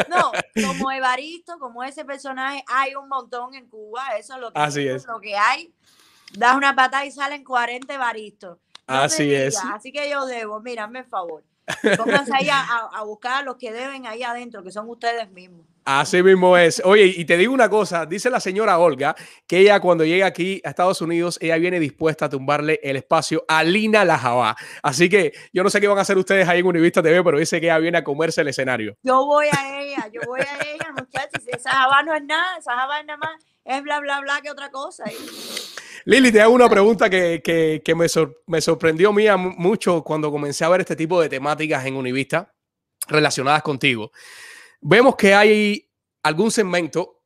[0.09, 0.31] No,
[0.67, 4.87] como Evaristo, como ese personaje, hay un montón en Cuba, eso es lo que, Así
[4.87, 5.05] es.
[5.05, 5.73] lo que hay.
[6.33, 8.59] Das una patada y salen 40 Evaristo.
[8.87, 9.57] Así es.
[9.71, 11.43] Así que yo debo, mírame el favor.
[11.97, 12.61] Pónganse ahí a,
[12.93, 15.65] a, buscar a los que deben ahí adentro, que son ustedes mismos.
[15.85, 16.81] Así mismo es.
[16.85, 19.15] Oye, y te digo una cosa, dice la señora Olga
[19.47, 23.43] que ella cuando llega aquí a Estados Unidos, ella viene dispuesta a tumbarle el espacio
[23.49, 24.55] a Lina Lajabá.
[24.81, 27.37] Así que yo no sé qué van a hacer ustedes ahí en Univista TV, pero
[27.37, 28.95] dice que ella viene a comerse el escenario.
[29.03, 31.43] Yo voy a ella, yo voy a ella, muchachos.
[31.47, 34.51] Esa jabá no es nada, esa jabá es nada más, es bla, bla, bla que
[34.51, 35.03] otra cosa.
[36.05, 40.31] Lili, te hago una pregunta que, que, que me, sor, me, sorprendió mía mucho cuando
[40.31, 42.53] comencé a ver este tipo de temáticas en Univista
[43.07, 44.11] relacionadas contigo.
[44.81, 45.89] Vemos que hay
[46.23, 47.21] algún segmento,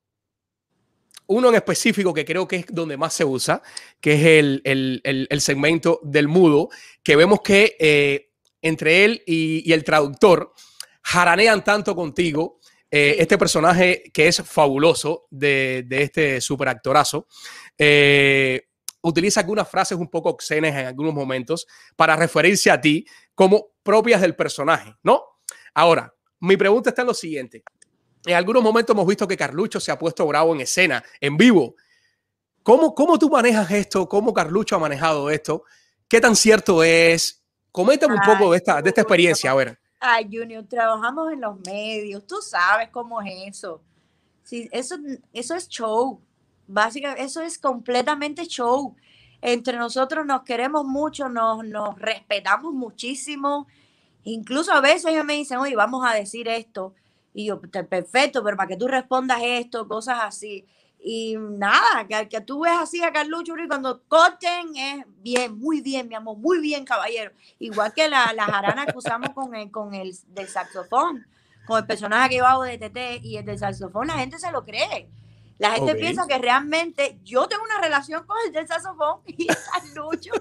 [1.26, 3.64] uno en específico que creo que es donde más se usa,
[4.00, 6.70] que es el, el, el, segmento del mudo,
[7.02, 8.30] que vemos que eh,
[8.62, 10.54] entre él y, y, el traductor
[11.02, 12.60] jaranean tanto contigo.
[12.90, 17.28] Eh, este personaje que es fabuloso de, de este superactorazo.
[17.78, 18.67] Eh,
[19.02, 24.22] utiliza algunas frases un poco obscenas en algunos momentos para referirse a ti como propias
[24.22, 25.24] del personaje, ¿no?
[25.74, 27.64] Ahora, mi pregunta está en lo siguiente.
[28.26, 31.76] En algunos momentos hemos visto que Carlucho se ha puesto bravo en escena, en vivo.
[32.64, 34.10] ¿Cómo, cómo tú manejas esto?
[34.10, 35.64] ¿Cómo Carlucho ha manejado esto?
[36.08, 37.44] ¿Qué tan cierto es?
[37.72, 39.80] Coméntame un poco de esta, de esta experiencia, a ver.
[40.00, 43.82] Ay, Junior, trabajamos en los medios, tú sabes cómo es eso.
[44.44, 44.96] Sí, eso,
[45.34, 46.22] eso es show.
[46.68, 48.96] Básicamente, eso es completamente show.
[49.42, 53.68] Entre nosotros nos queremos mucho, nos, nos respetamos muchísimo.
[54.24, 56.94] Incluso a veces ellos me dicen, oye, vamos a decir esto.
[57.34, 60.66] Y yo, perfecto, pero para que tú respondas esto, cosas así.
[61.00, 65.82] Y nada, que, que tú ves así a Carlucho y cuando corten es bien, muy
[65.82, 67.32] bien, mi amor, muy bien, caballero.
[67.60, 71.26] Igual que la, la jarana que usamos con el, con el del saxofón,
[71.66, 74.52] con el personaje que yo hago de TT y el del saxofón, la gente se
[74.52, 75.10] lo cree.
[75.60, 76.02] La gente okay.
[76.02, 80.32] piensa que realmente yo tengo una relación con el del saxofón y Carlucho.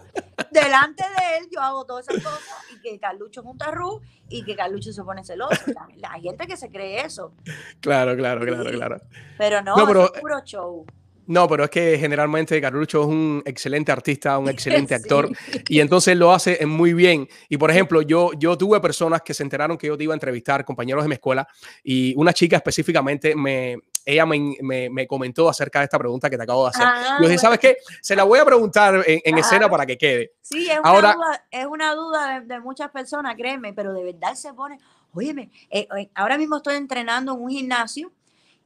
[0.51, 2.43] delante de él yo hago todas esas cosas
[2.75, 5.55] y que Carlucho es un tarrú y que Carlucho se pone celoso.
[5.69, 7.33] La, la gente que se cree eso.
[7.81, 9.01] Claro, claro, claro, claro.
[9.39, 10.87] Pero no, no pero, es puro show.
[11.27, 15.63] No, pero es que generalmente Carlucho es un excelente artista, un excelente actor, sí.
[15.69, 17.27] y entonces lo hace muy bien.
[17.49, 20.17] Y por ejemplo, yo, yo tuve personas que se enteraron que yo te iba a
[20.17, 21.49] entrevistar, compañeros de mi escuela,
[21.83, 26.37] y una chica específicamente me, ella me, me, me, comentó acerca de esta pregunta que
[26.37, 26.87] te acabo de hacer.
[26.87, 27.79] Ah, yo dije, ¿sabes qué?
[28.01, 30.33] Se la voy a preguntar en, en escena para que quede.
[30.43, 34.05] Sí, es Ahora, una duda, es una duda de, de, muchas personas, créeme, pero de
[34.05, 34.79] verdad se pone,
[35.13, 38.13] óyeme, eh, eh, ahora mismo estoy entrenando en un gimnasio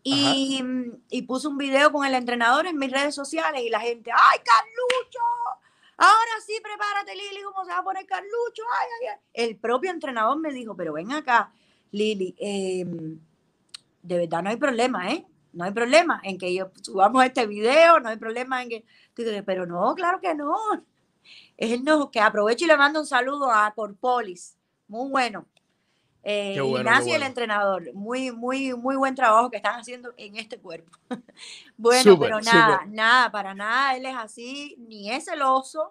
[0.02, 0.62] y,
[1.08, 4.38] y, puse un video con el entrenador en mis redes sociales y la gente, ¡ay,
[4.44, 5.20] Carlucho!
[5.96, 8.62] Ahora sí, prepárate, Lili, ¿cómo se va a poner Carlucho?
[8.78, 9.18] Ay, ay, ay.
[9.32, 11.52] El propio entrenador me dijo, pero ven acá,
[11.92, 12.84] Lili, eh,
[14.02, 15.26] de verdad no hay problema, ¿eh?
[15.52, 18.84] No hay problema en que yo subamos este video, no hay problema en que...
[19.14, 20.56] Pero no, claro que no.
[21.56, 24.56] Él no, que aprovecho y le mando un saludo a Corpolis.
[24.88, 25.46] Muy bueno.
[26.22, 27.24] Eh, bueno, Ignacio, bueno.
[27.24, 30.90] el entrenador, muy, muy, muy buen trabajo que están haciendo en este cuerpo.
[31.78, 32.94] bueno, super, pero nada, super.
[32.94, 35.90] nada, para nada, él es así, ni es celoso,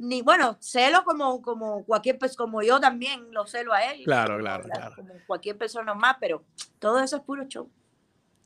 [0.00, 4.02] ni bueno, celo como, como cualquier pues como yo también lo celo a él.
[4.04, 4.96] Claro, claro, claro.
[4.96, 6.42] Como cualquier persona más, pero
[6.78, 7.70] todo eso es puro show.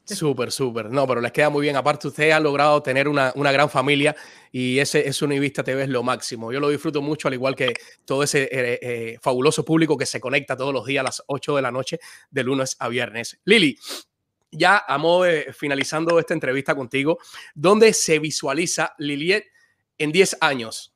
[0.04, 0.90] Súper, súper.
[0.90, 1.76] No, pero les queda muy bien.
[1.76, 4.14] Aparte, ustedes han logrado tener una, una gran familia
[4.50, 6.52] y ese, ese Univista TV es lo máximo.
[6.52, 7.72] Yo lo disfruto mucho, al igual que
[8.04, 11.56] todo ese eh, eh, fabuloso público que se conecta todos los días a las 8
[11.56, 12.00] de la noche,
[12.30, 13.40] de lunes a viernes.
[13.44, 13.78] Lili,
[14.50, 17.18] ya a modo de finalizando esta entrevista contigo,
[17.54, 19.46] ¿dónde se visualiza Liliet
[19.96, 20.93] en 10 años?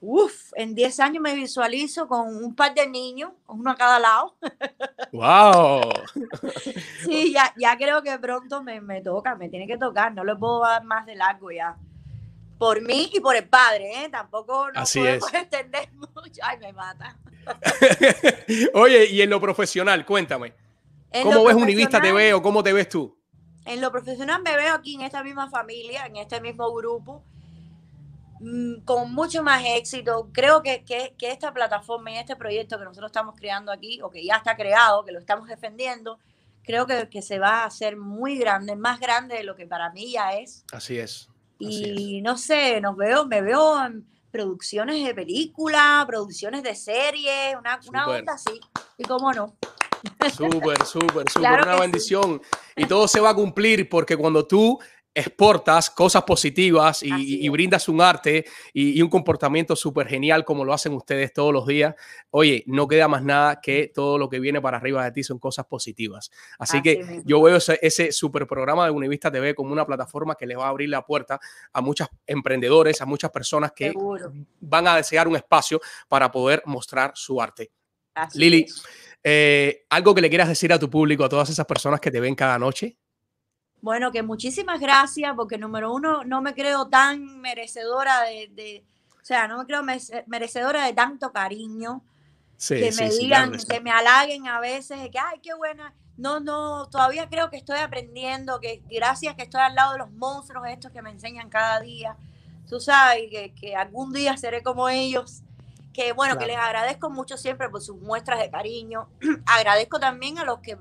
[0.00, 4.36] Uf, en 10 años me visualizo con un par de niños, uno a cada lado.
[5.12, 5.90] ¡Wow!
[7.04, 10.36] sí, ya, ya creo que pronto me, me toca, me tiene que tocar, no le
[10.36, 11.76] puedo dar más de largo ya.
[12.58, 14.08] Por mí y por el padre, ¿eh?
[14.08, 15.34] Tampoco no Así podemos es.
[15.42, 16.40] entender mucho.
[16.42, 17.16] Ay, me mata.
[18.74, 20.54] Oye, y en lo profesional, cuéntame.
[21.10, 23.16] En ¿Cómo lo ves Univista TV o cómo te ves tú?
[23.64, 27.24] En lo profesional me veo aquí en esta misma familia, en este mismo grupo,
[28.84, 30.30] con mucho más éxito.
[30.32, 34.10] Creo que, que, que esta plataforma y este proyecto que nosotros estamos creando aquí, o
[34.10, 36.18] que ya está creado, que lo estamos defendiendo,
[36.62, 39.90] creo que, que se va a hacer muy grande, más grande de lo que para
[39.90, 40.64] mí ya es.
[40.72, 41.28] Así es.
[41.60, 47.56] Así Y no sé, nos veo, me veo en producciones de película, producciones de series,
[47.58, 48.60] una, una onda así.
[48.96, 49.56] Y cómo no.
[50.30, 52.40] Súper, súper, súper, una bendición.
[52.76, 54.78] Y todo se va a cumplir porque cuando tú
[55.18, 60.92] exportas cosas positivas y, brindas un arte y, un comportamiento súper genial como lo hacen
[60.92, 61.94] ustedes todos los días,
[62.30, 65.38] oye, no queda más nada que todo lo que viene para arriba de ti son
[65.38, 66.30] cosas positivas.
[66.58, 70.46] Así, que yo veo ese, ese super programa de Univista TV como una plataforma que
[70.46, 71.40] le va a abrir la puerta
[71.72, 73.92] a muchos emprendedores, a muchas personas que
[74.60, 77.72] van a desear un espacio para poder mostrar su arte.
[78.34, 78.66] Lili,
[79.22, 82.20] eh, ¿algo que le quieras decir a tu público, a todas esas personas que te
[82.20, 82.97] ven cada noche?
[83.80, 88.84] Bueno, que muchísimas gracias, porque número uno, no me creo tan merecedora de,
[89.20, 89.82] o sea, no me creo
[90.26, 92.02] merecedora de tanto cariño.
[92.66, 95.94] que me digan, que me halaguen a veces, que, ay, qué buena.
[96.16, 100.10] No, no, todavía creo que estoy aprendiendo, que gracias que estoy al lado de los
[100.10, 102.16] monstruos estos que me enseñan cada día.
[102.68, 105.42] Tú sabes que, que algún día seré como ellos.
[105.94, 109.08] Que bueno, que les agradezco mucho siempre por sus muestras de cariño.
[109.46, 110.76] agradezco también a los que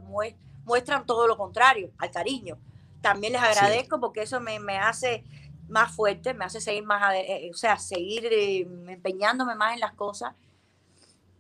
[0.66, 2.58] muestran todo lo contrario, al cariño
[3.02, 5.24] también les agradezco porque eso me, hace
[5.68, 9.94] más fuerte, me hace seguir más, eh, o sea, seguir eh, empeñándome más en las
[9.94, 10.34] cosas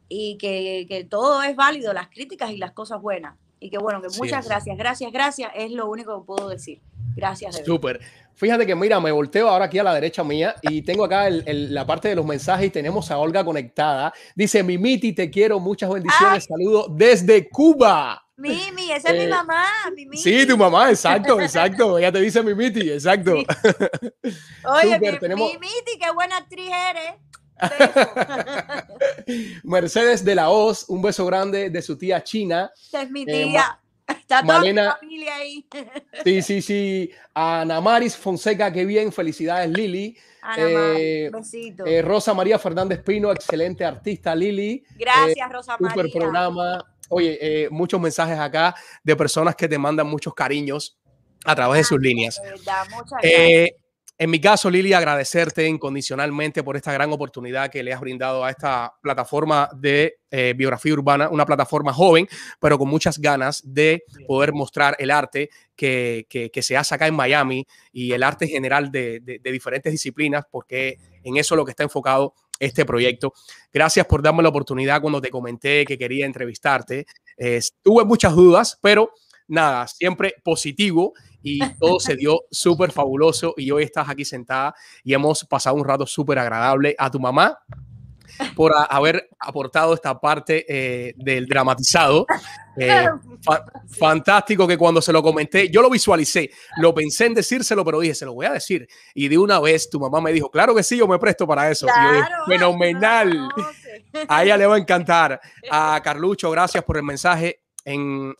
[0.09, 3.35] y que, todo es válido, las críticas y las cosas buenas.
[3.59, 6.81] Y que bueno, que muchas gracias, gracias, gracias, es lo único que puedo decir.
[7.15, 7.63] Gracias.
[7.65, 7.99] Súper.
[8.35, 11.87] Fíjate que mira, me volteo ahora aquí a la derecha mía y tengo acá la
[11.87, 14.13] parte de los mensajes y tenemos a Olga conectada.
[14.35, 18.26] Dice, Mimiti, te quiero, muchas bendiciones, saludos desde Cuba.
[18.37, 19.65] Mimi, esa es mi eh, mamá.
[19.95, 20.17] Mimi.
[20.17, 21.97] Sí, tu mamá, exacto, exacto.
[21.97, 23.31] Ella te dice Mimiti, exacto.
[24.63, 27.15] Oye, Mimiti, qué buena actriz eres.
[29.63, 32.71] Mercedes de la Hoz, un beso grande de su tía China.
[32.93, 33.79] es mi eh, tía.
[34.07, 35.67] Está toda mi familia ahí.
[36.23, 37.11] Sí, sí, sí.
[37.33, 39.11] Ana Maris Fonseca, qué bien.
[39.11, 40.15] Felicidades, Lili.
[40.43, 41.83] Ana eh, besito.
[42.03, 44.85] Rosa María Fernández Pino, excelente artista, Lili.
[44.95, 46.03] Gracias, Rosa María.
[46.03, 46.85] Super programa.
[47.09, 50.97] Oye, eh, muchos mensajes acá de personas que te mandan muchos cariños
[51.45, 52.41] a través de sus líneas.
[53.23, 53.71] Eh,
[54.19, 58.49] en mi caso, Lili, agradecerte incondicionalmente por esta gran oportunidad que le has brindado a
[58.49, 62.27] esta plataforma de eh, biografía urbana, una plataforma joven,
[62.59, 66.25] pero con muchas ganas de poder mostrar el arte que,
[66.61, 71.37] se hace acá en Miami y el arte general de, de diferentes disciplinas, porque en
[71.37, 73.33] eso es lo que está enfocado este proyecto.
[73.71, 77.05] Gracias por darme la oportunidad cuando te comenté que quería entrevistarte.
[77.81, 79.11] tuve muchas dudas, pero
[79.47, 85.13] nada, siempre positivo y todo se dio súper fabuloso y hoy estás aquí sentada y
[85.13, 87.57] hemos pasado un rato súper agradable a tu mamá
[88.55, 92.25] por haber aportado esta parte eh, del dramatizado.
[92.79, 93.07] Eh,
[93.89, 98.13] fantástico que cuando se lo comenté, yo lo visualicé, lo pensé en decírselo, pero dije,
[98.13, 98.87] se lo voy a decir.
[99.15, 101.71] Y de una vez tu mamá me dijo, claro que sí, yo me presto para
[101.71, 101.87] eso.
[102.45, 103.49] fenomenal.
[104.27, 105.41] A ella le va a encantar.
[105.71, 107.61] A Carlucho, gracias por el mensaje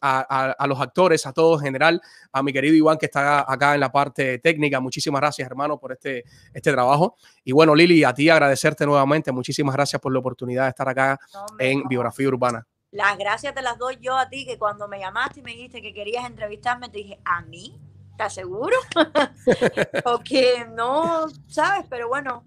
[0.01, 3.79] a, los actores, a todos en general, a mi querido Iván que está acá en
[3.79, 4.79] la parte técnica.
[4.79, 6.23] Muchísimas gracias, hermano, por este,
[6.53, 7.15] este trabajo.
[7.43, 9.31] Y bueno, Lili, a ti agradecerte nuevamente.
[9.31, 11.19] Muchísimas gracias por la oportunidad de estar acá
[11.59, 12.67] en Biografía Urbana.
[12.91, 15.81] Las gracias te las doy yo a ti, que cuando me llamaste y me dijiste
[15.81, 17.79] que querías entrevistarme, te dije, ¿a mí?
[18.11, 18.75] ¿Estás seguro?
[20.03, 21.85] Porque no, ¿sabes?
[21.89, 22.43] Pero bueno,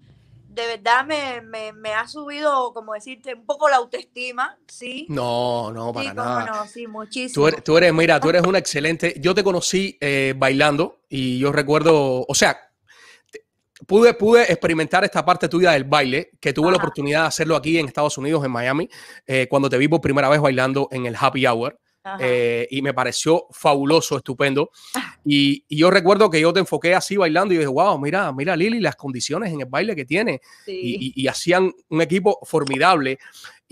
[0.53, 5.05] de verdad me, me, ha subido, como decirte, un poco la autoestima, ¿sí?
[5.09, 6.45] No, no, para nada.
[6.45, 7.47] No, sí, muchísimo.
[7.63, 9.15] Tú eres, mira, tú eres una excelente.
[9.19, 12.57] Yo te conocí eh, bailando y yo recuerdo, o sea,
[13.87, 17.77] pude, pude experimentar esta parte tuya del baile, que tuve la oportunidad de hacerlo aquí
[17.77, 18.89] en Estados Unidos, en Miami,
[19.25, 21.79] eh, cuando te vi por primera vez bailando en el Happy Hour.
[22.19, 24.71] Eh, y me pareció fabuloso, estupendo.
[24.95, 25.15] Ah.
[25.23, 28.79] Y, yo recuerdo que yo te enfoqué así bailando y dije, wow, mira, mira Lili,
[28.79, 30.41] las condiciones en el baile que tiene.
[30.65, 33.19] Y, hacían un equipo formidable.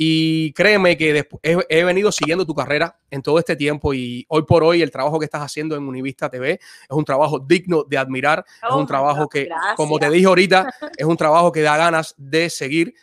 [0.02, 4.64] Y créeme que he, venido siguiendo tu carrera en todo este tiempo y hoy por
[4.64, 6.60] hoy el trabajo que estás haciendo en Univista TV es
[6.90, 11.06] un trabajo digno de admirar, es un oh, trabajo que, como te dije ahorita, es
[11.06, 12.94] un trabajo que da ganas de seguir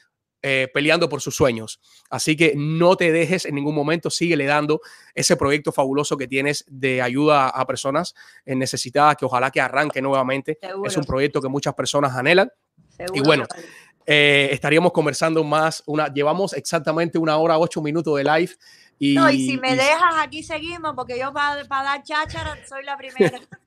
[0.49, 1.80] eh, peleando por sus sueños.
[2.09, 4.80] Así que no te dejes en ningún momento, síguele dando
[5.12, 10.61] ese proyecto fabuloso que tienes de ayuda a personas necesitadas, que ojalá que arranque nuevamente.
[10.84, 12.49] Es un proyecto que muchas personas anhelan.
[13.12, 13.44] y bueno,
[14.07, 15.82] eh, estaríamos conversando más.
[15.84, 18.53] Una, llevamos exactamente una hora, ocho minutos de live.
[19.01, 22.84] Y, no, y si me dejas aquí seguimos, porque yo para, para dar cháchara soy
[22.84, 23.40] la primera.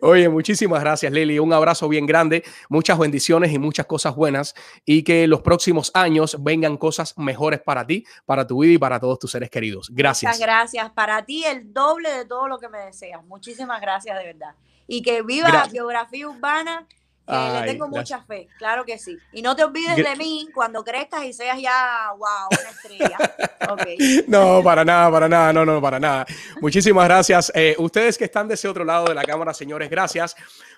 [0.00, 1.38] Oye, muchísimas gracias, Lili.
[1.38, 4.54] Un abrazo bien grande, muchas bendiciones y muchas cosas buenas.
[4.84, 9.00] Y que los próximos años vengan cosas mejores para ti, para tu vida y para
[9.00, 9.90] todos tus seres queridos.
[9.92, 10.32] Gracias.
[10.32, 10.90] Muchas gracias.
[10.90, 13.24] Para ti, el doble de todo lo que me deseas.
[13.24, 14.54] Muchísimas gracias, de verdad.
[14.86, 16.86] Y que viva la geografía urbana
[17.26, 19.16] le tengo mucha fe, claro que sí.
[19.32, 23.18] Y no te olvides de mí cuando crezcas y seas ya, wow, una estrella.
[24.26, 26.26] No, para nada, para nada, no, no, para nada.
[26.60, 27.52] Muchísimas gracias.
[27.54, 30.34] Eh, ustedes que están de ese otro lado de la cámara, señores, gracias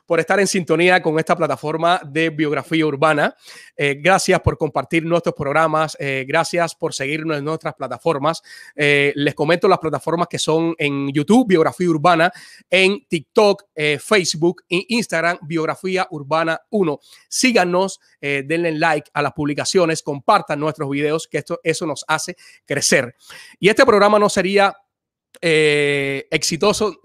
[0.06, 3.34] por estar en sintonía con esta plataforma de biografía urbana.
[3.74, 5.96] Eh, gracias por compartir nuestros programas.
[5.98, 8.42] Eh, gracias por seguirnos en nuestras plataformas.
[8.76, 12.30] Eh, les comento las plataformas que son en YouTube, Biografía Urbana,
[12.70, 13.64] en TikTok,
[13.98, 16.33] Facebook e Instagram, Biografía Urbana
[16.70, 17.00] 1.
[17.28, 23.14] Síganos, denle like a las publicaciones, compartan nuestros videos, que esto, eso nos hace crecer.
[23.58, 24.74] Y este programa no sería
[25.40, 27.00] exitoso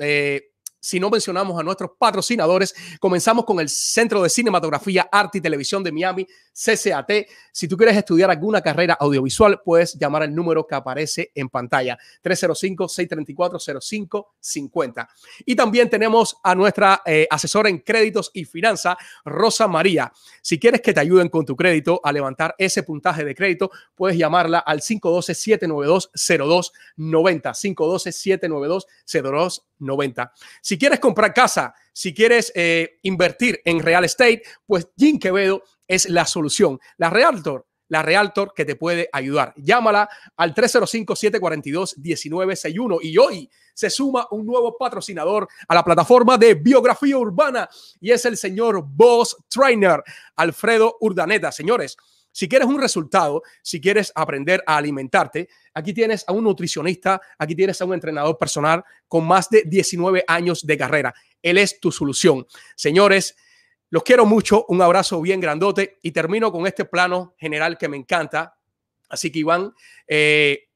[0.80, 5.84] si no mencionamos a nuestros patrocinadores, comenzamos con el Centro de Cinematografía, Arte y Televisión
[5.84, 7.12] de Miami, CCAT.
[7.52, 11.98] Si tú quieres estudiar alguna carrera audiovisual, puedes llamar al número que aparece en pantalla,
[12.24, 15.08] 305-634-0550.
[15.46, 20.14] Y también tenemos a nuestra eh, asesora en créditos y finanzas, Rosa María.
[20.42, 24.18] Si quieres que te ayuden con tu crédito a levantar ese puntaje de crédito, puedes
[24.18, 26.70] llamarla al 512-792-0290.
[26.98, 29.69] 512-792-0290.
[29.80, 30.32] 90.
[30.62, 36.10] Si quieres comprar casa, si quieres eh, invertir en real estate, pues Jim Quevedo es
[36.10, 36.80] la solución.
[36.98, 39.54] La Realtor la Realtor que te puede ayudar.
[39.58, 40.08] Llámala
[40.38, 47.68] al 305-742-1961 y hoy se suma un nuevo patrocinador a la plataforma de biografía urbana
[48.00, 50.02] y es el señor Boss Trainer,
[50.36, 51.52] Alfredo Urdaneta.
[51.52, 51.98] Señores,
[52.40, 57.54] si quieres un resultado, si quieres aprender a alimentarte, aquí tienes a un nutricionista, aquí
[57.54, 61.14] tienes a un entrenador personal con más de 19 años de carrera.
[61.42, 62.48] Él es tu solución.
[62.78, 63.36] Señores,
[63.90, 67.98] los quiero mucho, un abrazo bien grandote y termino con este plano general que me
[67.98, 68.58] encanta.
[69.10, 69.74] Así que Iván,
[70.08, 70.70] eh,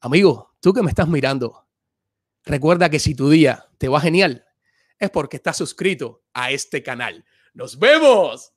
[0.00, 1.68] amigo, tú que me estás mirando,
[2.44, 4.44] recuerda que si tu día te va genial,
[4.98, 7.24] es porque estás suscrito a este canal.
[7.52, 8.53] Nos vemos.